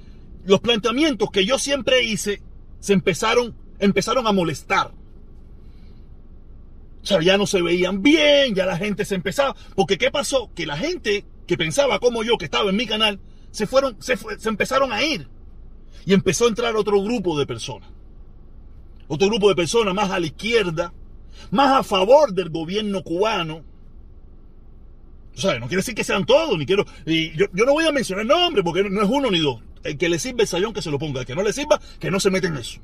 los 0.45 0.61
planteamientos 0.61 1.31
que 1.31 1.45
yo 1.45 1.59
siempre 1.59 2.03
hice 2.03 2.43
se 2.81 2.93
empezaron, 2.93 3.55
empezaron 3.79 4.27
a 4.27 4.33
molestar. 4.33 4.93
O 7.03 7.07
sea, 7.07 7.23
ya 7.23 7.39
no 7.39 7.47
se 7.47 7.63
veían 7.63 8.03
bien, 8.03 8.55
ya 8.55 8.67
la 8.67 8.77
gente 8.77 9.05
se 9.05 9.15
empezaba. 9.15 9.55
Porque 9.75 9.97
¿qué 9.97 10.11
pasó? 10.11 10.51
Que 10.55 10.67
la 10.67 10.77
gente 10.77 11.25
que 11.47 11.57
pensaba 11.57 11.99
como 12.01 12.23
yo, 12.23 12.37
que 12.37 12.45
estaba 12.45 12.71
en 12.71 12.77
mi 12.77 12.87
canal, 12.87 13.21
se 13.51 13.67
fueron, 13.67 13.97
se, 14.01 14.17
se 14.17 14.49
empezaron 14.49 14.93
a 14.93 15.03
ir. 15.03 15.29
Y 16.07 16.15
empezó 16.15 16.47
a 16.47 16.49
entrar 16.49 16.77
otro 16.77 17.03
grupo 17.03 17.39
de 17.39 17.47
personas. 17.47 17.89
Otro 19.09 19.29
grupo 19.29 19.49
de 19.49 19.55
personas 19.55 19.95
más 19.95 20.11
a 20.11 20.21
la 20.21 20.27
izquierda, 20.27 20.93
más 21.51 21.79
a 21.79 21.83
favor 21.83 22.33
del 22.33 22.51
gobierno 22.51 23.03
cubano, 23.03 23.65
no 25.45 25.69
quiere 25.69 25.77
decir 25.77 25.95
que 25.95 26.05
sean 26.05 26.27
todos, 26.27 26.59
ni 26.59 26.67
quiero. 26.67 26.85
Y 27.07 27.37
yo, 27.37 27.47
no 27.53 27.73
voy 27.73 27.87
a 27.87 27.93
mencionar 27.93 28.27
nombres 28.27 28.65
porque 28.65 28.83
no, 28.83 29.03
es 29.03 29.09
uno 29.09 29.31
ni 29.31 29.39
dos. 29.39 29.61
El 29.85 29.97
que 29.97 30.09
le 30.09 30.19
sirve 30.19 30.43
el 30.43 30.49
sayón 30.49 30.73
que 30.73 30.83
se 30.83 30.91
lo 30.91 30.99
ponga. 30.99 31.21
El 31.21 31.27
que 31.27 31.35
no 31.35 31.43
le 31.43 31.53
sirva, 31.53 31.81
que 32.01 32.11
no 32.11 32.19
se 32.19 32.31
mete 32.31 32.49
en 32.49 32.57
eso. 32.57 32.81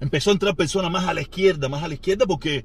Empezó 0.00 0.30
a 0.30 0.32
entrar 0.32 0.56
personas 0.56 0.90
más 0.90 1.06
a 1.06 1.14
la 1.14 1.20
izquierda, 1.20 1.68
más 1.68 1.82
a 1.82 1.88
la 1.88 1.94
izquierda 1.94 2.26
porque 2.26 2.64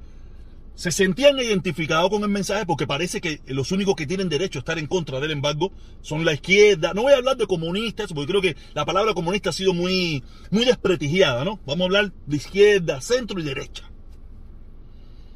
se 0.76 0.92
sentían 0.92 1.40
identificados 1.40 2.10
con 2.10 2.22
el 2.24 2.30
mensaje 2.30 2.66
porque 2.66 2.86
parece 2.86 3.22
que 3.22 3.40
los 3.48 3.72
únicos 3.72 3.96
que 3.96 4.06
tienen 4.06 4.30
derecho 4.30 4.60
a 4.60 4.62
estar 4.62 4.78
en 4.78 4.88
contra 4.88 5.20
del 5.20 5.32
embargo 5.32 5.72
son 6.02 6.26
la 6.26 6.34
izquierda. 6.34 6.94
No 6.94 7.04
voy 7.04 7.14
a 7.14 7.18
hablar 7.18 7.38
de 7.38 7.48
comunistas 7.48 8.12
porque 8.14 8.30
creo 8.30 8.42
que 8.42 8.56
la 8.74 8.86
palabra 8.86 9.14
comunista 9.14 9.50
ha 9.50 9.54
sido 9.54 9.74
muy, 9.74 10.24
muy 10.52 10.66
desprestigiada, 10.66 11.46
¿no? 11.46 11.60
Vamos 11.66 11.82
a 11.82 11.86
hablar 11.86 12.12
de 12.26 12.36
izquierda, 12.36 13.02
centro 13.02 13.40
y 13.40 13.44
derecha. 13.44 13.90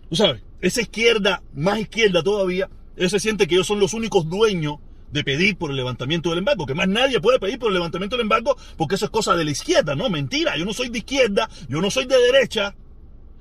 Tú 0.10 0.16
sabes, 0.18 0.42
esa 0.60 0.82
izquierda, 0.82 1.42
más 1.54 1.80
izquierda 1.80 2.22
todavía, 2.22 2.70
ellos 2.98 3.12
se 3.12 3.20
siente 3.20 3.48
que 3.48 3.56
ellos 3.56 3.68
son 3.68 3.80
los 3.80 3.94
únicos 3.94 4.30
dueños 4.30 4.76
de 5.12 5.24
pedir 5.24 5.58
por 5.58 5.72
el 5.72 5.78
levantamiento 5.78 6.30
del 6.30 6.40
embargo, 6.40 6.66
que 6.66 6.76
más 6.76 6.88
nadie 6.88 7.22
puede 7.22 7.40
pedir 7.40 7.58
por 7.58 7.70
el 7.70 7.76
levantamiento 7.76 8.16
del 8.16 8.24
embargo 8.24 8.56
porque 8.78 8.96
eso 8.96 9.06
es 9.06 9.12
cosa 9.12 9.36
de 9.36 9.46
la 9.46 9.52
izquierda, 9.52 9.96
no, 9.96 10.10
mentira, 10.10 10.56
yo 10.58 10.66
no 10.66 10.74
soy 10.74 10.90
de 10.90 11.00
izquierda, 11.00 11.50
yo 11.68 11.82
no 11.82 11.90
soy 11.90 12.06
de 12.06 12.18
derecha, 12.18 12.76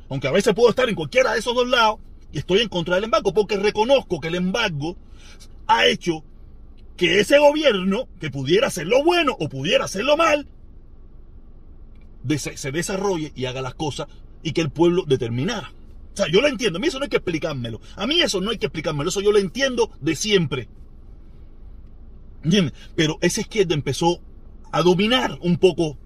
aunque 0.08 0.28
a 0.28 0.32
veces 0.32 0.54
puedo 0.54 0.70
estar 0.70 0.88
en 0.88 0.94
cualquiera 0.94 1.32
de 1.32 1.40
esos 1.40 1.54
dos 1.54 1.68
lados 1.68 2.00
y 2.32 2.38
estoy 2.38 2.60
en 2.60 2.68
contra 2.68 2.96
del 2.96 3.04
embargo 3.04 3.32
porque 3.32 3.56
reconozco 3.56 4.20
que 4.20 4.28
el 4.28 4.34
embargo 4.34 4.96
ha 5.66 5.86
hecho 5.86 6.24
que 6.96 7.20
ese 7.20 7.38
gobierno, 7.38 8.08
que 8.20 8.30
pudiera 8.30 8.66
hacerlo 8.66 9.04
bueno 9.04 9.36
o 9.38 9.48
pudiera 9.48 9.84
hacerlo 9.84 10.16
mal, 10.16 10.48
se 12.36 12.72
desarrolle 12.72 13.32
y 13.34 13.46
haga 13.46 13.62
las 13.62 13.74
cosas 13.74 14.08
y 14.42 14.52
que 14.52 14.60
el 14.60 14.70
pueblo 14.70 15.04
determinara. 15.06 15.72
O 16.12 16.16
sea, 16.16 16.26
yo 16.28 16.40
lo 16.40 16.48
entiendo, 16.48 16.78
a 16.78 16.80
mí 16.80 16.88
eso 16.88 16.98
no 16.98 17.04
hay 17.04 17.08
que 17.08 17.18
explicármelo. 17.18 17.80
A 17.94 18.06
mí 18.06 18.20
eso 18.20 18.40
no 18.40 18.50
hay 18.50 18.58
que 18.58 18.66
explicármelo, 18.66 19.08
eso 19.08 19.20
yo 19.20 19.30
lo 19.30 19.38
entiendo 19.38 19.92
de 20.00 20.16
siempre. 20.16 20.68
¿Entiendes? 22.42 22.72
Pero 22.96 23.18
esa 23.20 23.40
izquierda 23.40 23.74
empezó 23.74 24.20
a 24.72 24.82
dominar 24.82 25.38
un 25.40 25.58
poco 25.58 25.96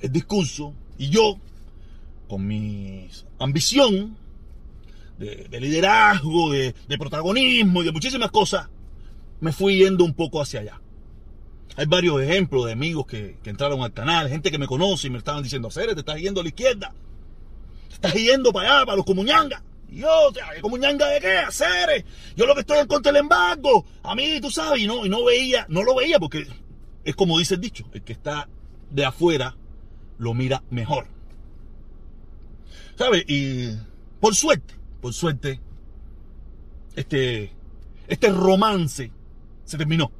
el 0.00 0.12
discurso 0.12 0.74
y 0.98 1.08
yo, 1.08 1.38
con 2.30 2.46
mi 2.46 3.08
ambición 3.40 4.16
de, 5.18 5.60
liderazgo, 5.60 6.52
de, 6.52 6.72
protagonismo 6.96 7.82
y 7.82 7.86
de 7.86 7.92
muchísimas 7.92 8.30
cosas, 8.30 8.68
me 9.40 9.52
fui 9.52 9.78
yendo 9.78 10.04
un 10.04 10.14
poco 10.14 10.40
hacia 10.40 10.60
allá. 10.60 10.80
Hay 11.76 11.86
varios 11.86 12.22
ejemplos 12.22 12.66
de 12.66 12.72
amigos 12.72 13.06
que, 13.06 13.36
entraron 13.44 13.82
al 13.82 13.92
canal, 13.92 14.28
gente 14.28 14.52
que 14.52 14.58
me 14.58 14.68
conoce 14.68 15.08
y 15.08 15.10
me 15.10 15.18
estaban 15.18 15.42
diciendo, 15.42 15.72
Ceres, 15.72 15.94
te 15.94 16.00
estás 16.00 16.20
yendo 16.20 16.40
a 16.40 16.44
la 16.44 16.50
izquierda. 16.50 16.94
Te 17.88 17.94
estás 17.94 18.14
yendo 18.14 18.52
para 18.52 18.76
allá, 18.76 18.86
para 18.86 18.96
los 18.96 19.04
comuñangas. 19.04 19.62
Yo, 19.90 20.30
¿comuñanga 20.60 21.08
de 21.08 21.20
qué? 21.20 21.42
Ceres. 21.50 22.04
Yo 22.36 22.46
lo 22.46 22.54
que 22.54 22.60
estoy 22.60 22.78
en 22.78 22.86
contra 22.86 23.10
del 23.10 23.22
embargo. 23.22 23.84
A 24.04 24.14
mí, 24.14 24.40
tú 24.40 24.52
sabes, 24.52 24.80
y 24.80 24.86
no, 24.86 25.04
y 25.04 25.08
no 25.08 25.24
veía, 25.24 25.66
no 25.68 25.82
lo 25.82 25.96
veía 25.96 26.20
porque 26.20 26.46
es 27.04 27.16
como 27.16 27.40
dice 27.40 27.54
el 27.54 27.60
dicho, 27.60 27.86
el 27.92 28.02
que 28.02 28.12
está 28.12 28.48
de 28.90 29.04
afuera 29.04 29.56
lo 30.18 30.32
mira 30.32 30.62
mejor. 30.70 31.19
Y 33.26 33.76
por 34.20 34.34
suerte, 34.34 34.74
por 35.00 35.14
suerte, 35.14 35.60
este, 36.96 37.52
este 38.08 38.28
romance 38.30 39.10
se 39.64 39.78
terminó. 39.78 40.10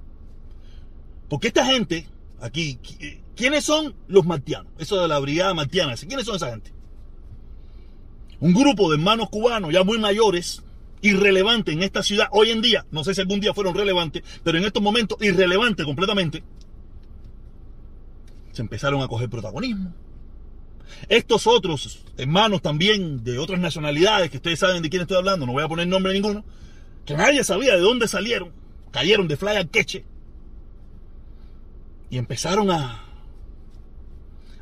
Porque 1.28 1.48
esta 1.48 1.66
gente, 1.66 2.06
aquí, 2.40 2.78
¿quiénes 3.36 3.64
son 3.64 3.94
los 4.08 4.24
martianos? 4.24 4.72
Eso 4.78 5.00
de 5.00 5.08
la 5.08 5.18
brigada 5.18 5.52
martiana, 5.54 5.94
¿quiénes 5.94 6.24
son 6.24 6.36
esa 6.36 6.50
gente? 6.50 6.72
Un 8.40 8.54
grupo 8.54 8.90
de 8.90 8.96
hermanos 8.96 9.28
cubanos 9.28 9.72
ya 9.72 9.84
muy 9.84 9.98
mayores, 9.98 10.62
irrelevantes 11.02 11.74
en 11.74 11.82
esta 11.82 12.02
ciudad, 12.02 12.28
hoy 12.32 12.50
en 12.50 12.62
día, 12.62 12.86
no 12.90 13.04
sé 13.04 13.14
si 13.14 13.20
algún 13.20 13.40
día 13.40 13.52
fueron 13.52 13.74
relevantes, 13.74 14.22
pero 14.42 14.58
en 14.58 14.64
estos 14.64 14.82
momentos 14.82 15.18
irrelevantes 15.20 15.84
completamente, 15.84 16.42
se 18.52 18.62
empezaron 18.62 19.02
a 19.02 19.08
coger 19.08 19.28
protagonismo. 19.28 19.94
Estos 21.08 21.46
otros 21.46 22.04
hermanos 22.16 22.62
también 22.62 23.24
de 23.24 23.38
otras 23.38 23.60
nacionalidades, 23.60 24.30
que 24.30 24.36
ustedes 24.36 24.58
saben 24.58 24.82
de 24.82 24.90
quién 24.90 25.02
estoy 25.02 25.16
hablando, 25.16 25.46
no 25.46 25.52
voy 25.52 25.62
a 25.62 25.68
poner 25.68 25.86
nombre 25.86 26.12
ninguno, 26.12 26.44
que 27.04 27.16
nadie 27.16 27.44
sabía 27.44 27.74
de 27.74 27.80
dónde 27.80 28.08
salieron, 28.08 28.52
cayeron 28.90 29.28
de 29.28 29.36
fly 29.36 29.56
al 29.56 29.68
queche 29.68 30.04
y 32.10 32.18
empezaron 32.18 32.70
a, 32.70 33.04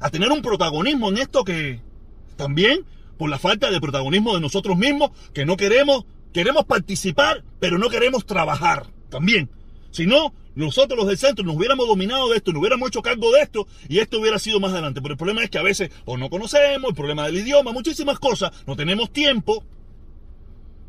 a 0.00 0.10
tener 0.10 0.30
un 0.30 0.42
protagonismo 0.42 1.08
en 1.08 1.18
esto 1.18 1.44
que 1.44 1.80
también 2.36 2.84
por 3.16 3.28
la 3.28 3.38
falta 3.38 3.70
de 3.70 3.80
protagonismo 3.80 4.34
de 4.34 4.40
nosotros 4.40 4.76
mismos, 4.76 5.10
que 5.34 5.44
no 5.44 5.56
queremos, 5.56 6.04
queremos 6.32 6.64
participar, 6.66 7.42
pero 7.58 7.76
no 7.76 7.88
queremos 7.88 8.24
trabajar 8.24 8.86
también. 9.10 9.50
Si 9.90 10.06
no, 10.06 10.34
nosotros 10.54 10.98
los 10.98 11.06
del 11.06 11.18
centro 11.18 11.44
nos 11.44 11.56
hubiéramos 11.56 11.86
dominado 11.86 12.28
de 12.30 12.36
esto, 12.36 12.52
nos 12.52 12.60
hubiéramos 12.60 12.88
hecho 12.88 13.00
cargo 13.00 13.30
de 13.32 13.42
esto 13.42 13.66
y 13.88 13.98
esto 13.98 14.18
hubiera 14.18 14.38
sido 14.38 14.60
más 14.60 14.72
adelante. 14.72 15.00
Pero 15.00 15.12
el 15.12 15.18
problema 15.18 15.44
es 15.44 15.50
que 15.50 15.58
a 15.58 15.62
veces 15.62 15.90
o 16.04 16.16
no 16.16 16.28
conocemos, 16.30 16.90
el 16.90 16.96
problema 16.96 17.26
del 17.26 17.36
idioma, 17.36 17.72
muchísimas 17.72 18.18
cosas, 18.18 18.50
no 18.66 18.76
tenemos 18.76 19.12
tiempo. 19.12 19.62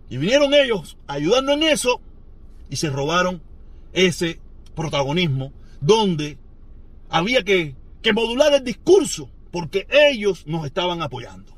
Y 0.10 0.18
vinieron 0.18 0.53
ellos 0.53 0.98
ayudando 1.08 1.53
en 1.53 1.63
eso 1.63 2.01
y 2.70 2.77
se 2.77 2.89
robaron 2.89 3.41
ese 3.94 4.39
protagonismo 4.75 5.53
donde 5.82 6.38
había 7.10 7.44
que, 7.44 7.75
que 8.01 8.13
modular 8.13 8.53
el 8.53 8.63
discurso 8.63 9.29
porque 9.51 9.88
ellos 9.89 10.46
nos 10.48 10.65
estaban 10.65 11.01
apoyando. 11.01 11.53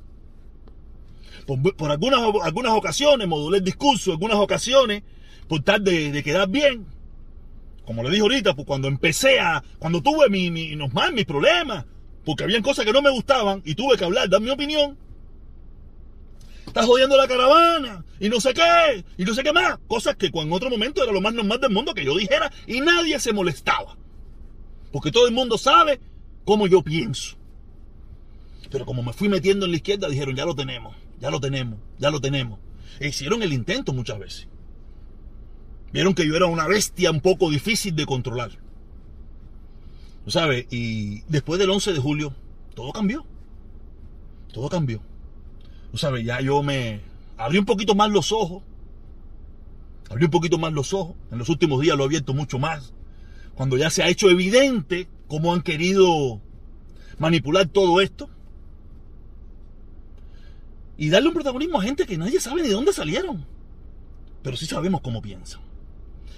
Por, 1.46 1.92
algunas, 1.92 2.22
algunas 2.44 2.74
ocasiones 2.74 3.28
modulé 3.28 3.60
el 3.60 3.64
discurso, 3.64 4.12
algunas 4.12 4.38
ocasiones 4.38 5.04
por 5.48 5.62
tal 5.62 5.84
de, 5.84 6.12
de 6.12 6.24
quedar 6.24 6.48
bien, 6.48 6.86
como 7.86 8.04
le 8.04 8.10
dije 8.10 8.22
ahorita, 8.22 8.54
pues 8.56 8.68
cuando 8.68 8.88
empecé 8.88 9.40
a, 9.40 9.64
cuando 9.80 10.02
tuve 10.02 10.30
mi, 10.30 10.52
mi, 10.52 10.76
más, 10.76 11.12
mis 11.12 11.26
problemas, 11.26 11.86
porque 12.26 12.44
habían 12.44 12.62
cosas 12.62 12.86
que 12.86 12.94
no 12.94 13.02
me 13.02 13.10
gustaban 13.10 13.62
y 13.66 13.76
tuve 13.76 13.98
que 13.98 14.06
hablar, 14.06 14.30
dar 14.30 14.42
mi 14.42 14.50
opinión. 14.50 14.98
Estás 16.68 16.86
jodiendo 16.86 17.18
la 17.18 17.28
caravana 17.28 18.06
y 18.20 18.30
no 18.30 18.40
sé 18.40 18.54
qué, 18.54 19.04
y 19.18 19.26
no 19.26 19.34
sé 19.34 19.44
qué 19.44 19.52
más. 19.52 19.78
Cosas 19.88 20.16
que 20.16 20.28
en 20.28 20.52
otro 20.54 20.70
momento 20.70 21.04
era 21.04 21.12
lo 21.12 21.20
más 21.20 21.34
normal 21.34 21.60
del 21.60 21.72
mundo 21.72 21.94
que 21.94 22.06
yo 22.06 22.16
dijera 22.16 22.52
y 22.68 22.80
nadie 22.80 23.20
se 23.20 23.34
molestaba. 23.34 23.98
Porque 24.92 25.12
todo 25.12 25.28
el 25.28 25.34
mundo 25.34 25.58
sabe 25.58 26.00
cómo 26.46 26.68
yo 26.68 26.84
pienso. 26.84 27.36
Pero 28.70 28.86
como 28.86 29.04
me 29.04 29.12
fui 29.12 29.28
metiendo 29.28 29.66
en 29.66 29.72
la 29.72 29.78
izquierda, 29.78 30.08
dijeron, 30.08 30.36
ya 30.36 30.46
lo 30.46 30.56
tenemos, 30.56 30.96
ya 31.20 31.30
lo 31.30 31.42
tenemos, 31.42 31.80
ya 31.98 32.10
lo 32.10 32.22
tenemos. 32.22 32.60
E 33.00 33.10
hicieron 33.10 33.44
el 33.44 33.52
intento 33.52 33.92
muchas 33.92 34.20
veces. 34.20 34.48
Vieron 35.94 36.14
que 36.14 36.26
yo 36.26 36.36
era 36.36 36.46
una 36.46 36.68
bestia 36.68 37.12
un 37.12 37.22
poco 37.22 37.50
difícil 37.50 37.96
de 37.96 38.06
controlar. 38.06 38.52
¿Sabes? 40.28 40.68
Y 40.72 41.22
después 41.28 41.60
del 41.60 41.70
11 41.70 41.94
de 41.94 42.00
julio, 42.00 42.34
todo 42.76 42.94
cambió. 42.94 43.26
Todo 44.54 44.70
cambió. 44.70 45.02
¿Sabes? 45.94 46.26
Ya 46.26 46.40
yo 46.40 46.64
me 46.64 47.02
abrí 47.38 47.58
un 47.58 47.66
poquito 47.66 47.96
más 47.96 48.10
los 48.10 48.32
ojos. 48.32 48.64
Abrí 50.10 50.26
un 50.26 50.32
poquito 50.32 50.58
más 50.58 50.72
los 50.72 50.94
ojos. 50.94 51.16
En 51.32 51.40
los 51.40 51.50
últimos 51.50 51.82
días 51.82 51.98
lo 51.98 52.04
he 52.04 52.06
abierto 52.06 52.34
mucho 52.34 52.60
más. 52.60 52.94
Cuando 53.56 53.76
ya 53.76 53.90
se 53.90 54.04
ha 54.04 54.08
hecho 54.08 54.30
evidente 54.30 55.10
cómo 55.28 55.54
han 55.54 55.62
querido 55.62 56.40
manipular 57.18 57.68
todo 57.68 58.00
esto. 58.00 58.30
Y 60.98 61.10
darle 61.10 61.30
un 61.30 61.34
protagonismo 61.34 61.80
a 61.80 61.84
gente 61.84 62.06
que 62.06 62.18
nadie 62.18 62.40
sabe 62.40 62.64
de 62.64 62.72
dónde 62.72 62.94
salieron. 62.94 63.46
Pero 64.44 64.56
sí 64.56 64.66
sabemos 64.66 65.02
cómo 65.02 65.22
piensan 65.22 65.71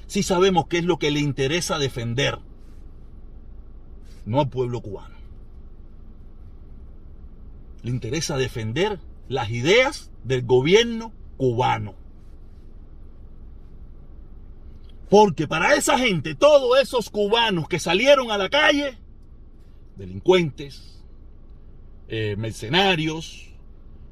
sí 0.08 0.24
sabemos 0.24 0.68
qué 0.68 0.80
es 0.80 0.86
lo 0.86 1.00
que 1.00 1.12
le 1.12 1.20
interesa 1.20 1.80
defender, 1.80 2.40
no 4.26 4.40
al 4.40 4.50
pueblo 4.50 4.82
cubano. 4.82 5.16
Le 7.82 7.92
interesa 7.92 8.38
defender 8.38 9.00
las 9.28 9.50
ideas 9.50 10.12
del 10.24 10.44
gobierno 10.44 11.12
cubano. 11.38 11.96
Porque 15.10 15.48
para 15.48 15.76
esa 15.76 15.98
gente, 15.98 16.34
todos 16.34 16.80
esos 16.82 17.10
cubanos 17.10 17.68
que 17.68 17.80
salieron 17.80 18.32
a 18.32 18.38
la 18.38 18.50
calle, 18.50 18.98
delincuentes, 19.96 21.04
eh, 22.08 22.36
mercenarios, 22.38 23.50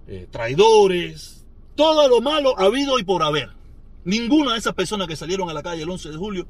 eh, 0.08 0.28
traidores, 0.30 1.46
todo 1.76 2.08
lo 2.08 2.22
malo 2.22 2.58
habido 2.60 3.00
y 3.00 3.04
por 3.04 3.24
haber. 3.24 3.61
Ninguna 4.04 4.54
de 4.54 4.60
esas 4.60 4.74
personas 4.74 5.08
que 5.08 5.16
salieron 5.16 5.50
a 5.50 5.54
la 5.54 5.62
calle 5.62 5.84
el 5.84 5.90
11 5.90 6.10
de 6.10 6.18
julio 6.18 6.48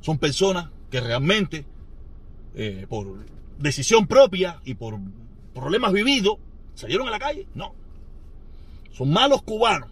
son 0.00 0.18
personas 0.18 0.70
que 0.90 1.00
realmente, 1.00 1.66
eh, 2.54 2.86
por 2.88 3.26
decisión 3.58 4.06
propia 4.06 4.60
y 4.64 4.74
por 4.74 4.98
problemas 5.54 5.92
vividos, 5.92 6.38
salieron 6.74 7.08
a 7.08 7.10
la 7.10 7.18
calle. 7.18 7.46
No. 7.54 7.74
Son 8.92 9.10
malos 9.10 9.42
cubanos. 9.42 9.90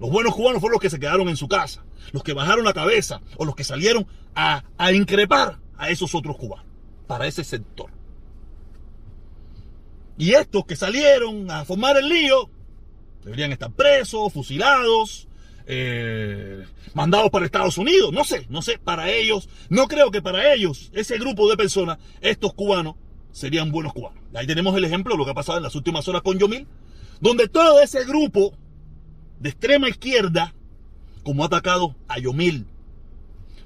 Los 0.00 0.10
buenos 0.10 0.34
cubanos 0.34 0.60
fueron 0.60 0.74
los 0.74 0.80
que 0.80 0.90
se 0.90 1.00
quedaron 1.00 1.28
en 1.28 1.36
su 1.36 1.48
casa, 1.48 1.84
los 2.12 2.22
que 2.22 2.32
bajaron 2.32 2.64
la 2.64 2.72
cabeza 2.72 3.20
o 3.36 3.44
los 3.44 3.54
que 3.54 3.64
salieron 3.64 4.06
a, 4.34 4.64
a 4.76 4.92
increpar 4.92 5.58
a 5.76 5.90
esos 5.90 6.14
otros 6.14 6.36
cubanos, 6.36 6.66
para 7.06 7.26
ese 7.26 7.44
sector. 7.44 7.90
Y 10.16 10.32
estos 10.32 10.66
que 10.66 10.74
salieron 10.74 11.50
a 11.50 11.64
formar 11.64 11.96
el 11.96 12.08
lío, 12.08 12.50
deberían 13.24 13.52
estar 13.52 13.70
presos, 13.70 14.32
fusilados, 14.32 15.27
eh, 15.70 16.64
mandados 16.94 17.30
para 17.30 17.44
Estados 17.44 17.76
Unidos, 17.76 18.10
no 18.10 18.24
sé, 18.24 18.46
no 18.48 18.62
sé, 18.62 18.78
para 18.78 19.10
ellos, 19.10 19.50
no 19.68 19.86
creo 19.86 20.10
que 20.10 20.22
para 20.22 20.54
ellos, 20.54 20.90
ese 20.94 21.18
grupo 21.18 21.48
de 21.50 21.58
personas, 21.58 21.98
estos 22.22 22.54
cubanos, 22.54 22.96
serían 23.32 23.70
buenos 23.70 23.92
cubanos. 23.92 24.18
Ahí 24.34 24.46
tenemos 24.46 24.74
el 24.74 24.84
ejemplo 24.84 25.12
de 25.12 25.18
lo 25.18 25.24
que 25.26 25.32
ha 25.32 25.34
pasado 25.34 25.58
en 25.58 25.64
las 25.64 25.74
últimas 25.74 26.08
horas 26.08 26.22
con 26.22 26.38
Yomil, 26.38 26.66
donde 27.20 27.48
todo 27.48 27.82
ese 27.82 28.06
grupo 28.06 28.54
de 29.40 29.50
extrema 29.50 29.90
izquierda, 29.90 30.54
como 31.22 31.42
ha 31.42 31.48
atacado 31.48 31.94
a 32.08 32.18
Yomil, 32.18 32.66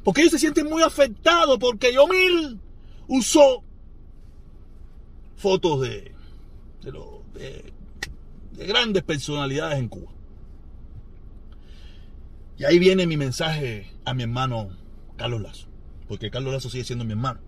porque 0.02 0.22
ellos 0.22 0.32
se 0.32 0.40
sienten 0.40 0.66
muy 0.66 0.82
afectados 0.82 1.56
porque 1.60 1.94
Yomil 1.94 2.58
usó 3.06 3.62
fotos 5.36 5.82
de, 5.82 6.12
de 6.82 8.66
grandes 8.66 9.04
personalidades 9.04 9.78
en 9.78 9.88
Cuba. 9.88 10.10
Y 12.62 12.64
ahí 12.64 12.78
viene 12.78 13.08
mi 13.08 13.16
mensaje 13.16 13.90
a 14.04 14.14
mi 14.14 14.22
hermano 14.22 14.70
Carlos 15.16 15.42
Lazo, 15.42 15.66
porque 16.06 16.30
Carlos 16.30 16.54
Lazo 16.54 16.70
sigue 16.70 16.84
siendo 16.84 17.04
mi 17.04 17.10
hermano. 17.10 17.40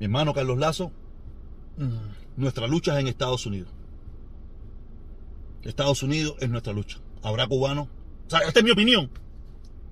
Mi 0.00 0.06
hermano 0.06 0.34
Carlos 0.34 0.58
Lazo, 0.58 0.90
mm, 1.76 2.40
nuestra 2.40 2.66
lucha 2.66 2.94
es 2.94 3.02
en 3.02 3.06
Estados 3.06 3.46
Unidos. 3.46 3.68
Estados 5.62 6.02
Unidos 6.02 6.34
es 6.40 6.50
nuestra 6.50 6.72
lucha. 6.72 6.98
Habrá 7.22 7.46
cubanos. 7.46 7.86
O 8.26 8.30
sea, 8.30 8.40
esta 8.40 8.58
es 8.58 8.64
mi 8.64 8.72
opinión. 8.72 9.12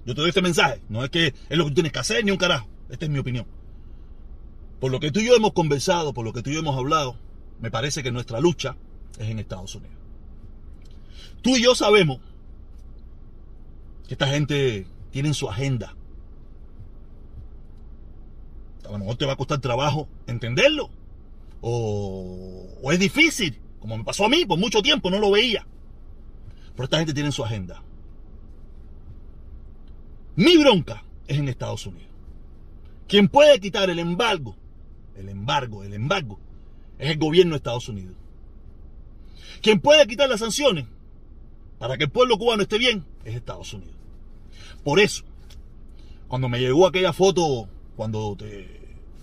Yo 0.04 0.16
te 0.16 0.20
doy 0.20 0.30
este 0.30 0.42
mensaje. 0.42 0.82
No 0.88 1.04
es 1.04 1.10
que 1.10 1.28
es 1.28 1.56
lo 1.56 1.62
que 1.62 1.70
tú 1.70 1.74
tienes 1.74 1.92
que 1.92 2.00
hacer 2.00 2.24
ni 2.24 2.32
un 2.32 2.38
carajo. 2.38 2.66
Esta 2.88 3.04
es 3.04 3.10
mi 3.12 3.20
opinión. 3.20 3.46
Por 4.80 4.90
lo 4.90 4.98
que 4.98 5.12
tú 5.12 5.20
y 5.20 5.26
yo 5.26 5.36
hemos 5.36 5.52
conversado, 5.52 6.12
por 6.12 6.24
lo 6.24 6.32
que 6.32 6.42
tú 6.42 6.50
y 6.50 6.54
yo 6.54 6.58
hemos 6.58 6.76
hablado, 6.76 7.14
me 7.60 7.70
parece 7.70 8.02
que 8.02 8.10
nuestra 8.10 8.40
lucha 8.40 8.74
es 9.16 9.28
en 9.28 9.38
Estados 9.38 9.76
Unidos. 9.76 9.94
Tú 11.40 11.56
y 11.56 11.62
yo 11.62 11.76
sabemos 11.76 12.18
esta 14.14 14.26
gente 14.26 14.86
tiene 15.10 15.32
su 15.34 15.48
agenda. 15.48 15.94
A 18.84 18.90
lo 18.90 18.98
mejor 18.98 19.16
te 19.16 19.24
va 19.24 19.34
a 19.34 19.36
costar 19.36 19.60
trabajo 19.60 20.08
entenderlo. 20.26 20.90
O, 21.60 22.66
es 22.90 22.98
difícil, 22.98 23.60
como 23.78 23.96
me 23.96 24.04
pasó 24.04 24.24
a 24.24 24.28
mí, 24.28 24.44
por 24.44 24.58
mucho 24.58 24.82
tiempo 24.82 25.10
no 25.10 25.20
lo 25.20 25.30
veía. 25.30 25.64
Pero 26.74 26.84
esta 26.84 26.98
gente 26.98 27.14
tiene 27.14 27.30
su 27.30 27.44
agenda. 27.44 27.84
Mi 30.34 30.56
bronca 30.56 31.04
es 31.28 31.38
en 31.38 31.48
Estados 31.48 31.86
Unidos. 31.86 32.10
Quien 33.06 33.28
puede 33.28 33.60
quitar 33.60 33.90
el 33.90 34.00
embargo, 34.00 34.56
el 35.16 35.28
embargo, 35.28 35.84
el 35.84 35.94
embargo, 35.94 36.40
es 36.98 37.10
el 37.10 37.18
gobierno 37.18 37.52
de 37.52 37.58
Estados 37.58 37.88
Unidos. 37.88 38.16
Quien 39.62 39.80
puede 39.80 40.06
quitar 40.08 40.28
las 40.28 40.40
sanciones 40.40 40.86
para 41.78 41.96
que 41.96 42.04
el 42.04 42.10
pueblo 42.10 42.38
cubano 42.38 42.62
esté 42.62 42.78
bien 42.78 43.04
es 43.24 43.36
Estados 43.36 43.72
Unidos. 43.72 43.99
Por 44.84 45.00
eso, 45.00 45.24
cuando 46.28 46.48
me 46.48 46.58
llegó 46.58 46.86
aquella 46.86 47.12
foto, 47.12 47.68
cuando 47.96 48.36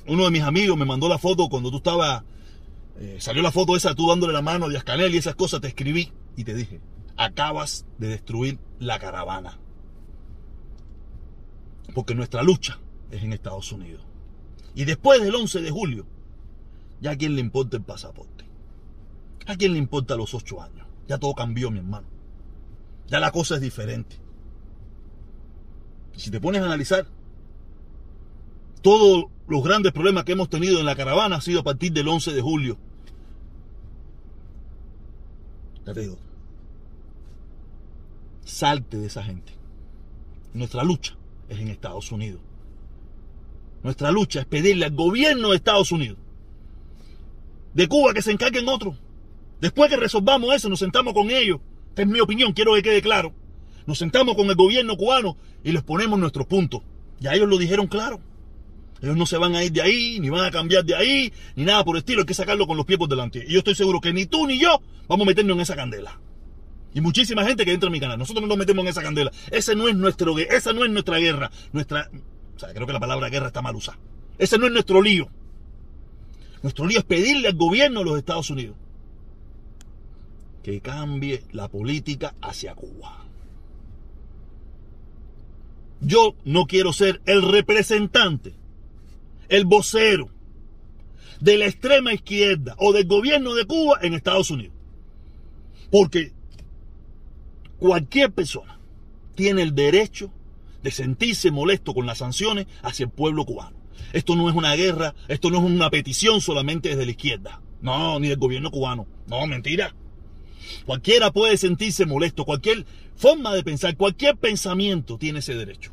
uno 0.08 0.26
de 0.26 0.32
mis 0.32 0.44
amigos 0.44 0.78
me 0.78 0.86
mandó 0.86 1.10
la 1.10 1.18
foto 1.18 1.50
cuando 1.50 1.72
tú 1.72 1.78
estabas, 1.78 2.24
eh, 3.00 3.18
salió 3.20 3.42
la 3.42 3.52
foto 3.52 3.76
esa, 3.76 3.96
tú 3.96 4.08
dándole 4.08 4.34
la 4.34 4.42
mano 4.42 4.66
a 4.66 4.70
Díaz 4.70 4.84
Canel 4.84 5.14
y 5.14 5.18
esas 5.18 5.36
cosas, 5.36 5.62
te 5.62 5.68
escribí 5.68 6.12
y 6.36 6.44
te 6.44 6.54
dije, 6.54 6.82
acabas 7.16 7.86
de 7.98 8.08
destruir 8.10 8.60
la 8.80 9.00
caravana. 9.00 9.58
Porque 11.96 12.14
nuestra 12.14 12.44
lucha 12.44 12.80
es 13.10 13.24
en 13.24 13.34
Estados 13.34 13.72
Unidos. 13.72 14.04
Y 14.76 14.86
después 14.86 15.22
del 15.22 15.34
11 15.34 15.62
de 15.62 15.72
julio, 15.72 16.06
ya 17.02 17.12
a 17.12 17.16
quién 17.16 17.36
le 17.36 17.42
importa 17.42 17.78
el 17.78 17.84
pasaporte. 17.84 18.46
A 19.48 19.56
quién 19.56 19.74
le 19.74 19.80
importa 19.80 20.16
los 20.16 20.34
ocho 20.34 20.62
años. 20.62 20.86
Ya 21.08 21.18
todo 21.18 21.34
cambió, 21.34 21.72
mi 21.72 21.80
hermano. 21.80 22.08
Ya 23.08 23.20
la 23.20 23.32
cosa 23.32 23.56
es 23.56 23.62
diferente. 23.62 24.18
Si 26.18 26.32
te 26.32 26.42
pones 26.42 26.62
a 26.62 26.66
analizar, 26.66 27.08
todos 28.82 29.26
los 29.48 29.64
grandes 29.64 29.94
problemas 29.94 30.26
que 30.26 30.34
hemos 30.34 30.50
tenido 30.50 30.80
en 30.80 30.86
la 30.86 30.96
caravana 30.96 31.36
han 31.36 31.42
sido 31.42 31.62
a 31.62 31.64
partir 31.64 31.94
del 31.94 32.08
11 32.08 32.34
de 32.34 32.42
julio. 32.42 32.78
Ya 35.86 35.94
te 35.94 36.02
digo, 36.02 36.18
salte 38.44 38.98
de 38.98 39.08
esa 39.08 39.24
gente. 39.24 39.54
Nuestra 40.54 40.84
lucha 40.84 41.16
es 41.48 41.60
en 41.60 41.68
Estados 41.68 42.12
Unidos. 42.12 42.42
Nuestra 43.84 44.12
lucha 44.12 44.42
es 44.42 44.46
pedirle 44.48 44.86
al 44.86 44.96
gobierno 44.96 45.52
de 45.52 45.58
Estados 45.58 45.92
Unidos, 45.92 46.18
de 47.74 47.88
Cuba, 47.88 48.14
que 48.14 48.24
se 48.24 48.32
encarguen 48.32 48.68
otros. 48.68 48.98
Después 49.62 49.90
que 49.90 49.98
resolvamos 49.98 50.54
eso, 50.54 50.68
nos 50.68 50.80
sentamos 50.80 51.14
con 51.14 51.30
ellos. 51.30 51.60
Esta 51.90 52.02
es 52.02 52.08
mi 52.08 52.20
opinión, 52.20 52.54
quiero 52.54 52.74
que 52.74 52.82
quede 52.82 53.02
claro. 53.02 53.34
Nos 53.88 53.98
sentamos 53.98 54.36
con 54.36 54.48
el 54.50 54.56
gobierno 54.56 54.98
cubano 54.98 55.38
y 55.64 55.72
les 55.72 55.82
ponemos 55.82 56.20
nuestros 56.20 56.46
puntos. 56.46 56.82
Ya 57.20 57.34
ellos 57.34 57.48
lo 57.48 57.58
dijeron 57.58 57.88
claro. 57.88 58.20
Ellos 59.02 59.16
no 59.16 59.26
se 59.26 59.38
van 59.38 59.56
a 59.56 59.64
ir 59.64 59.72
de 59.72 59.82
ahí, 59.82 60.20
ni 60.20 60.30
van 60.30 60.44
a 60.44 60.52
cambiar 60.52 60.84
de 60.84 60.96
ahí, 60.96 61.32
ni 61.56 61.64
nada 61.64 61.84
por 61.84 61.96
el 61.96 62.00
estilo. 62.00 62.22
Hay 62.22 62.26
que 62.26 62.34
sacarlo 62.34 62.68
con 62.68 62.78
los 62.78 62.86
pies 62.86 63.00
por 63.00 63.08
delante. 63.08 63.44
Y 63.48 63.54
yo 63.54 63.60
estoy 63.60 63.76
seguro 63.76 64.02
que 64.02 64.12
ni 64.12 64.26
tú 64.26 64.46
ni 64.46 64.60
yo 64.60 64.82
vamos 65.08 65.26
a 65.26 65.30
meternos 65.30 65.56
en 65.56 65.62
esa 65.62 65.76
candela. 65.76 66.20
Y 66.94 67.00
muchísima 67.00 67.46
gente 67.46 67.64
que 67.64 67.72
entra 67.72 67.88
en 67.88 67.94
mi 67.94 68.00
canal. 68.00 68.20
Nosotros 68.20 68.42
no 68.42 68.48
nos 68.48 68.58
metemos 68.58 68.84
en 68.84 68.90
esa 68.90 69.02
candela. 69.02 69.32
Ese 69.52 69.76
no 69.76 69.88
es 69.88 69.96
nuestro, 69.96 70.38
esa 70.38 70.74
no 70.74 70.84
es 70.84 70.92
nuestra 70.92 71.18
guerra. 71.18 71.50
Nuestra, 71.72 72.10
o 72.56 72.60
sea, 72.60 72.74
creo 72.74 72.88
que 72.88 72.94
la 72.94 73.00
palabra 73.00 73.30
guerra 73.30 73.48
está 73.48 73.62
mal 73.62 73.76
usada. 73.76 74.00
Ese 74.38 74.58
no 74.58 74.66
es 74.66 74.74
nuestro 74.74 75.02
lío. 75.02 75.30
Nuestro 76.62 76.86
lío 76.88 77.00
es 77.00 77.06
pedirle 77.06 77.48
al 77.48 77.56
gobierno 77.56 78.00
de 78.00 78.06
los 78.06 78.18
Estados 78.18 78.50
Unidos 78.50 78.76
que 80.64 80.82
cambie 80.82 81.44
la 81.54 81.70
política 81.70 82.36
hacia 82.42 82.76
Cuba. 82.76 83.27
Yo 86.02 86.36
no 86.46 86.66
quiero 86.68 86.94
ser 86.94 87.22
el 87.26 87.42
representante, 87.42 88.54
el 89.50 89.66
vocero 89.66 90.30
de 91.40 91.58
la 91.58 91.66
extrema 91.66 92.14
izquierda 92.14 92.76
o 92.80 92.94
del 92.94 93.08
gobierno 93.08 93.54
de 93.54 93.66
Cuba 93.66 94.00
en 94.02 94.14
Estados 94.14 94.52
Unidos. 94.52 94.76
Porque 95.92 96.34
cualquier 97.80 98.32
persona 98.32 98.80
tiene 99.36 99.62
el 99.62 99.76
derecho 99.76 100.32
de 100.84 100.92
sentirse 100.92 101.52
molesto 101.52 101.94
con 101.94 102.06
las 102.06 102.20
sanciones 102.20 102.68
hacia 102.82 103.06
el 103.06 103.12
pueblo 103.12 103.46
cubano. 103.46 103.78
Esto 104.14 104.36
no 104.36 104.50
es 104.50 104.56
una 104.56 104.76
guerra, 104.76 105.16
esto 105.28 105.50
no 105.50 105.58
es 105.58 105.64
una 105.64 105.90
petición 105.90 106.42
solamente 106.42 106.90
desde 106.90 107.06
la 107.06 107.12
izquierda. 107.12 107.62
No, 107.82 108.20
ni 108.20 108.30
del 108.30 108.38
gobierno 108.38 108.72
cubano. 108.72 109.06
No, 109.28 109.46
mentira. 109.48 109.94
Cualquiera 110.86 111.32
puede 111.32 111.58
sentirse 111.58 112.06
molesto, 112.06 112.46
cualquier 112.46 112.86
forma 113.16 113.54
de 113.54 113.64
pensar, 113.64 113.96
cualquier 113.98 114.38
pensamiento 114.38 115.18
tiene 115.18 115.40
ese 115.40 115.56
derecho. 115.56 115.92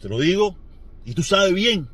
Te 0.00 0.08
lo 0.08 0.18
digo, 0.18 0.56
y 1.04 1.14
tú 1.14 1.22
sabes 1.22 1.54
bien 1.54 1.88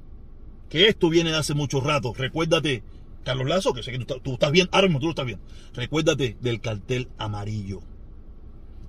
que 0.68 0.88
esto 0.88 1.08
viene 1.08 1.30
de 1.30 1.36
hace 1.36 1.54
mucho 1.54 1.80
rato. 1.80 2.14
Recuérdate 2.14 2.82
Carlos 3.24 3.46
Lazo, 3.46 3.74
que 3.74 3.82
sé 3.82 3.92
que 3.92 3.98
tú, 3.98 4.32
estás 4.32 4.52
bien, 4.52 4.68
ahora 4.72 4.88
tú 4.88 5.04
lo 5.04 5.10
estás 5.10 5.26
bien. 5.26 5.40
Recuérdate 5.74 6.36
del 6.40 6.60
cartel 6.60 7.08
amarillo. 7.18 7.80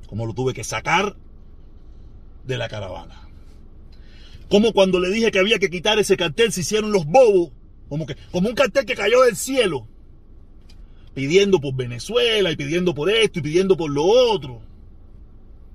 Como 0.07 0.25
lo 0.25 0.33
tuve 0.33 0.53
que 0.53 0.63
sacar 0.63 1.17
de 2.45 2.57
la 2.57 2.69
caravana. 2.69 3.27
Como 4.49 4.73
cuando 4.73 4.99
le 4.99 5.09
dije 5.09 5.31
que 5.31 5.39
había 5.39 5.59
que 5.59 5.69
quitar 5.69 5.99
ese 5.99 6.17
cartel, 6.17 6.51
se 6.51 6.61
hicieron 6.61 6.91
los 6.91 7.05
bobos. 7.05 7.51
Como, 7.89 8.05
que, 8.05 8.15
como 8.31 8.49
un 8.49 8.55
cartel 8.55 8.85
que 8.85 8.95
cayó 8.95 9.23
del 9.23 9.35
cielo. 9.35 9.87
Pidiendo 11.13 11.59
por 11.59 11.75
Venezuela 11.75 12.51
y 12.51 12.55
pidiendo 12.55 12.93
por 12.93 13.09
esto 13.09 13.39
y 13.39 13.41
pidiendo 13.41 13.75
por 13.75 13.91
lo 13.91 14.03
otro. 14.03 14.61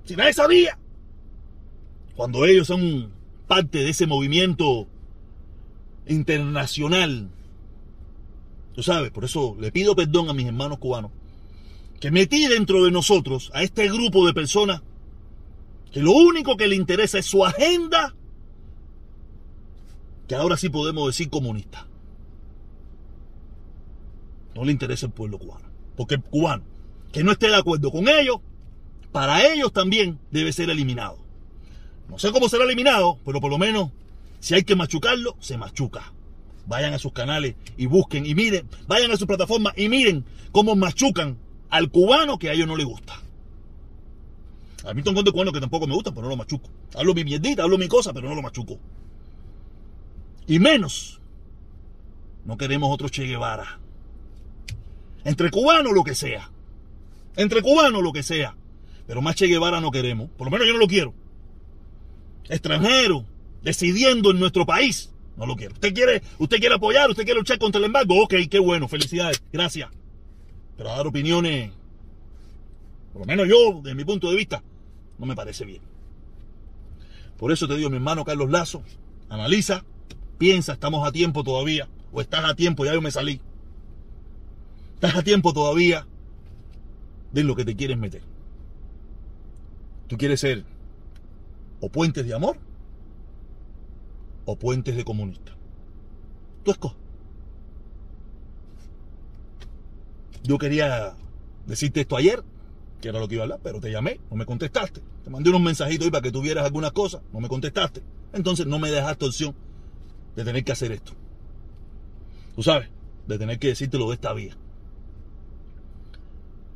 Si 0.05 0.15
nadie 0.15 0.33
sabía. 0.33 0.77
Cuando 2.15 2.45
ellos 2.45 2.67
son 2.67 3.11
parte 3.47 3.79
de 3.79 3.89
ese 3.89 4.07
movimiento 4.07 4.87
internacional 6.07 7.29
Tú 8.75 8.83
sabes, 8.83 9.09
por 9.11 9.23
eso 9.23 9.55
le 9.57 9.71
pido 9.71 9.95
perdón 9.95 10.29
a 10.29 10.33
mis 10.33 10.45
hermanos 10.45 10.79
cubanos, 10.79 11.11
que 12.01 12.11
metí 12.11 12.45
dentro 12.47 12.83
de 12.83 12.91
nosotros 12.91 13.49
a 13.53 13.63
este 13.63 13.87
grupo 13.87 14.27
de 14.27 14.33
personas 14.33 14.81
que 15.93 16.01
lo 16.01 16.11
único 16.11 16.57
que 16.57 16.67
le 16.67 16.75
interesa 16.75 17.17
es 17.17 17.25
su 17.25 17.45
agenda, 17.45 18.13
que 20.27 20.35
ahora 20.35 20.57
sí 20.57 20.67
podemos 20.67 21.07
decir 21.07 21.29
comunista. 21.29 21.87
No 24.55 24.63
le 24.63 24.71
interesa 24.71 25.05
el 25.05 25.11
pueblo 25.11 25.37
cubano, 25.37 25.69
porque 25.95 26.15
el 26.15 26.23
cubano 26.23 26.63
que 27.11 27.23
no 27.23 27.31
esté 27.31 27.47
de 27.47 27.55
acuerdo 27.55 27.91
con 27.91 28.09
ellos, 28.09 28.37
para 29.11 29.45
ellos 29.47 29.71
también 29.71 30.19
debe 30.31 30.51
ser 30.51 30.69
eliminado. 30.69 31.17
No 32.09 32.19
sé 32.19 32.31
cómo 32.31 32.49
será 32.49 32.65
eliminado, 32.65 33.19
pero 33.23 33.39
por 33.39 33.49
lo 33.49 33.57
menos 33.57 33.91
si 34.39 34.53
hay 34.53 34.63
que 34.63 34.75
machucarlo, 34.75 35.35
se 35.39 35.57
machuca. 35.57 36.11
Vayan 36.67 36.93
a 36.93 36.99
sus 36.99 37.13
canales 37.13 37.55
y 37.77 37.85
busquen 37.85 38.25
y 38.25 38.35
miren, 38.35 38.67
vayan 38.87 39.11
a 39.11 39.17
su 39.17 39.27
plataforma 39.27 39.71
y 39.75 39.87
miren 39.87 40.25
cómo 40.51 40.75
machucan 40.75 41.37
al 41.69 41.89
cubano 41.89 42.37
que 42.37 42.49
a 42.49 42.53
ellos 42.53 42.67
no 42.67 42.75
les 42.75 42.85
gusta. 42.85 43.21
A 44.85 44.93
mí 44.93 45.01
tengo 45.01 45.23
de 45.23 45.31
cubanos 45.31 45.53
que 45.53 45.59
tampoco 45.59 45.87
me 45.87 45.95
gustan, 45.95 46.13
pero 46.13 46.25
no 46.25 46.29
lo 46.29 46.37
machuco. 46.37 46.69
Hablo 46.93 47.13
mi 47.13 47.23
mierdita, 47.23 47.63
hablo 47.63 47.77
mi 47.77 47.87
cosa, 47.87 48.13
pero 48.13 48.29
no 48.29 48.35
lo 48.35 48.41
machuco. 48.41 48.77
Y 50.47 50.59
menos, 50.59 51.19
no 52.45 52.57
queremos 52.57 52.93
otro 52.93 53.09
Che 53.09 53.23
Guevara. 53.23 53.79
Entre 55.25 55.51
cubanos 55.51 55.91
lo 55.91 56.03
que 56.03 56.15
sea. 56.15 56.49
Entre 57.35 57.61
cubanos 57.61 58.01
lo 58.01 58.13
que 58.13 58.23
sea. 58.23 58.55
Pero 59.05 59.21
más 59.21 59.35
Che 59.35 59.47
Guevara 59.47 59.81
no 59.81 59.91
queremos. 59.91 60.29
Por 60.37 60.47
lo 60.47 60.51
menos 60.51 60.67
yo 60.67 60.73
no 60.73 60.79
lo 60.79 60.87
quiero. 60.87 61.13
Extranjero, 62.47 63.25
decidiendo 63.61 64.31
en 64.31 64.39
nuestro 64.39 64.65
país 64.65 65.11
no 65.37 65.45
lo 65.45 65.55
quiero. 65.55 65.73
¿Usted 65.73 65.93
quiere, 65.93 66.21
usted 66.39 66.59
quiere 66.59 66.75
apoyar? 66.75 67.09
¿Usted 67.09 67.25
quiere 67.25 67.39
luchar 67.39 67.57
contra 67.57 67.79
el 67.79 67.85
embargo? 67.85 68.23
Ok, 68.23 68.35
qué 68.49 68.59
bueno, 68.59 68.87
felicidades, 68.87 69.41
gracias. 69.51 69.89
Pero 70.77 70.89
dar 70.89 71.07
opiniones, 71.07 71.71
por 73.13 73.21
lo 73.21 73.25
menos 73.25 73.47
yo, 73.47 73.81
desde 73.81 73.95
mi 73.95 74.05
punto 74.05 74.29
de 74.29 74.35
vista, 74.35 74.63
no 75.17 75.25
me 75.25 75.35
parece 75.35 75.65
bien. 75.65 75.81
Por 77.37 77.51
eso 77.51 77.67
te 77.67 77.75
digo, 77.75 77.89
mi 77.89 77.97
hermano 77.97 78.23
Carlos 78.23 78.49
Lazo, 78.49 78.83
analiza, 79.29 79.83
piensa, 80.37 80.73
estamos 80.73 81.05
a 81.07 81.11
tiempo 81.11 81.43
todavía, 81.43 81.87
o 82.11 82.21
estás 82.21 82.45
a 82.45 82.55
tiempo, 82.55 82.85
ya 82.85 82.93
yo 82.93 83.01
me 83.01 83.11
salí. 83.11 83.41
Estás 84.95 85.15
a 85.15 85.23
tiempo 85.23 85.53
todavía 85.53 86.07
de 87.31 87.43
lo 87.43 87.55
que 87.55 87.65
te 87.65 87.75
quieres 87.75 87.97
meter. 87.97 88.23
¿Tú 90.07 90.17
quieres 90.17 90.39
ser 90.39 90.65
o 91.79 91.89
puentes 91.89 92.25
de 92.25 92.33
amor 92.33 92.57
o 94.45 94.55
puentes 94.55 94.95
de 94.95 95.03
comunista. 95.03 95.55
Tú 96.63 96.71
escoges. 96.71 96.97
Yo 100.43 100.57
quería 100.57 101.15
decirte 101.65 102.01
esto 102.01 102.15
ayer, 102.15 102.43
que 103.01 103.09
era 103.09 103.19
lo 103.19 103.27
que 103.27 103.35
iba 103.35 103.43
a 103.43 103.45
hablar, 103.45 103.59
pero 103.63 103.79
te 103.79 103.91
llamé, 103.91 104.19
no 104.29 104.37
me 104.37 104.45
contestaste. 104.45 105.01
Te 105.23 105.29
mandé 105.29 105.49
unos 105.49 105.61
mensajitos 105.61 106.05
ahí 106.05 106.11
para 106.11 106.21
que 106.21 106.31
tuvieras 106.31 106.65
algunas 106.65 106.91
cosas, 106.91 107.21
no 107.33 107.39
me 107.39 107.49
contestaste. 107.49 108.03
Entonces 108.33 108.67
no 108.67 108.77
me 108.77 108.91
dejaste 108.91 109.25
opción 109.25 109.55
de 110.35 110.43
tener 110.43 110.63
que 110.63 110.71
hacer 110.71 110.91
esto. 110.91 111.13
Tú 112.55 112.61
sabes, 112.61 112.89
de 113.27 113.39
tener 113.39 113.57
que 113.57 113.69
decírtelo 113.69 114.07
de 114.09 114.15
esta 114.15 114.33
vía. 114.33 114.55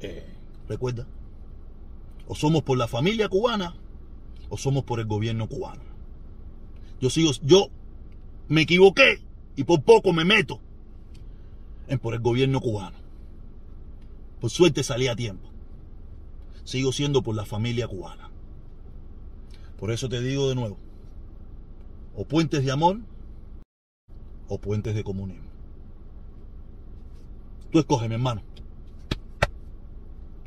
Eh, 0.01 0.25
recuerda, 0.67 1.05
o 2.27 2.35
somos 2.35 2.63
por 2.63 2.77
la 2.77 2.87
familia 2.87 3.27
cubana 3.27 3.75
o 4.49 4.57
somos 4.57 4.83
por 4.83 4.99
el 4.99 5.05
gobierno 5.05 5.47
cubano. 5.47 5.81
Yo 7.01 7.09
sigo, 7.09 7.31
yo 7.43 7.69
me 8.47 8.61
equivoqué 8.61 9.21
y 9.55 9.63
por 9.63 9.83
poco 9.83 10.13
me 10.13 10.25
meto 10.25 10.59
en 11.87 11.99
por 11.99 12.13
el 12.13 12.19
gobierno 12.19 12.61
cubano. 12.61 12.97
Por 14.39 14.49
suerte 14.49 14.83
salí 14.83 15.07
a 15.07 15.15
tiempo. 15.15 15.49
Sigo 16.63 16.91
siendo 16.91 17.21
por 17.21 17.35
la 17.35 17.45
familia 17.45 17.87
cubana. 17.87 18.29
Por 19.77 19.91
eso 19.91 20.09
te 20.09 20.21
digo 20.21 20.49
de 20.49 20.55
nuevo, 20.55 20.77
o 22.15 22.25
puentes 22.25 22.65
de 22.65 22.71
amor 22.71 22.99
o 24.49 24.57
puentes 24.59 24.93
de 24.93 25.03
comunismo. 25.03 25.47
Tú 27.71 27.79
escoge, 27.79 28.07
mi 28.07 28.15
hermano. 28.15 28.41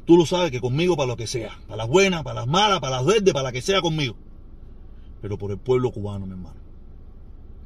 Tú 0.04 0.16
lo 0.16 0.26
sabes 0.26 0.50
que 0.50 0.60
conmigo 0.60 0.96
para 0.96 1.06
lo 1.06 1.16
que 1.16 1.26
sea, 1.26 1.58
para 1.66 1.76
las 1.76 1.88
buenas, 1.88 2.22
para 2.22 2.40
las 2.40 2.48
malas, 2.48 2.80
para 2.80 2.96
las 2.96 3.06
verdes, 3.06 3.32
para 3.32 3.44
la 3.44 3.52
que 3.52 3.62
sea 3.62 3.80
conmigo. 3.80 4.16
Pero 5.20 5.38
por 5.38 5.52
el 5.52 5.58
pueblo 5.58 5.92
cubano, 5.92 6.26
mi 6.26 6.32
hermano. 6.32 6.60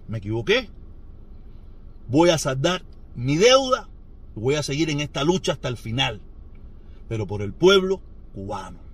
Me 0.09 0.19
equivoqué. 0.19 0.69
Voy 2.09 2.31
a 2.31 2.39
saldar 2.39 2.83
mi 3.15 3.37
deuda. 3.37 3.89
Voy 4.35 4.57
a 4.57 4.63
seguir 4.63 4.91
en 4.91 5.01
esta 5.01 5.25
lucha 5.25 5.53
hasta 5.53 5.69
el 5.69 5.79
final. 5.79 6.21
Pero 7.09 7.27
por 7.27 7.41
el 7.41 7.55
pueblo 7.55 8.03
cubano. 8.35 8.87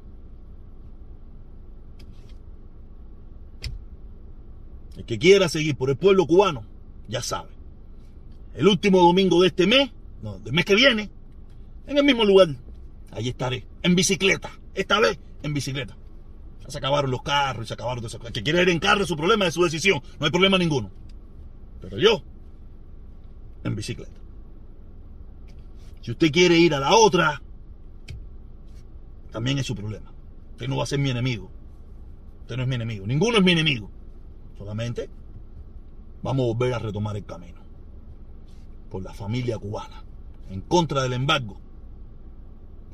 El 4.96 5.04
que 5.04 5.18
quiera 5.18 5.48
seguir 5.48 5.76
por 5.76 5.90
el 5.90 5.96
pueblo 5.96 6.26
cubano, 6.26 6.64
ya 7.08 7.22
sabe. 7.22 7.50
El 8.54 8.68
último 8.68 9.00
domingo 9.00 9.40
de 9.40 9.48
este 9.48 9.66
mes, 9.66 9.90
no, 10.22 10.38
del 10.38 10.52
mes 10.52 10.64
que 10.64 10.74
viene, 10.74 11.10
en 11.86 11.98
el 11.98 12.04
mismo 12.04 12.24
lugar, 12.24 12.48
Ahí 13.12 13.28
estaré, 13.28 13.66
en 13.82 13.94
bicicleta. 13.94 14.50
Esta 14.74 14.98
vez, 14.98 15.18
en 15.42 15.52
bicicleta. 15.52 15.96
Ya 16.62 16.70
se 16.70 16.78
acabaron 16.78 17.10
los 17.10 17.22
carros 17.22 17.66
y 17.66 17.68
se 17.68 17.74
acabaron 17.74 18.00
de 18.00 18.08
esas 18.08 18.18
cosas. 18.18 18.32
Que 18.32 18.42
quiere 18.42 18.62
ir 18.62 18.70
en 18.70 18.78
carro 18.78 19.02
es 19.02 19.08
su 19.08 19.16
problema, 19.16 19.46
es 19.46 19.54
su 19.54 19.62
decisión. 19.62 20.02
No 20.18 20.26
hay 20.26 20.32
problema 20.32 20.56
ninguno. 20.56 20.90
Pero 21.80 21.98
yo, 21.98 22.22
en 23.64 23.76
bicicleta. 23.76 24.18
Si 26.00 26.10
usted 26.10 26.32
quiere 26.32 26.56
ir 26.56 26.74
a 26.74 26.80
la 26.80 26.94
otra, 26.94 27.42
también 29.30 29.58
es 29.58 29.66
su 29.66 29.74
problema. 29.74 30.10
Usted 30.52 30.68
no 30.68 30.78
va 30.78 30.84
a 30.84 30.86
ser 30.86 30.98
mi 30.98 31.10
enemigo. 31.10 31.50
Usted 32.40 32.56
no 32.56 32.62
es 32.62 32.68
mi 32.68 32.76
enemigo. 32.76 33.06
Ninguno 33.06 33.38
es 33.38 33.44
mi 33.44 33.52
enemigo. 33.52 33.90
Solamente 34.56 35.10
vamos 36.22 36.44
a 36.44 36.46
volver 36.46 36.74
a 36.74 36.78
retomar 36.78 37.16
el 37.16 37.26
camino. 37.26 37.60
Por 38.90 39.02
la 39.02 39.12
familia 39.12 39.58
cubana. 39.58 40.02
En 40.50 40.62
contra 40.62 41.02
del 41.02 41.12
embargo 41.12 41.61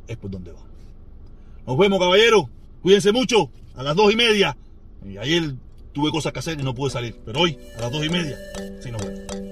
es 0.09 0.16
por 0.16 0.31
donde 0.31 0.53
va. 0.53 0.61
Nos 1.66 1.79
vemos, 1.79 1.99
caballero. 2.01 2.49
Cuídense 2.83 3.12
mucho. 3.12 3.51
A 3.77 3.83
las 3.83 3.94
dos 3.94 4.12
y 4.12 4.16
media. 4.16 4.57
Ayer 5.21 5.55
tuve 5.92 6.11
cosas 6.11 6.33
que 6.33 6.40
hacer 6.40 6.59
y 6.59 6.62
no 6.62 6.75
pude 6.75 6.90
salir. 6.90 7.14
Pero 7.25 7.40
hoy, 7.40 7.59
a 7.77 7.83
las 7.83 7.92
dos 7.92 8.05
y 8.05 8.09
media, 8.09 8.37
sí 8.81 8.90
nos 8.90 9.01
vemos. 9.05 9.48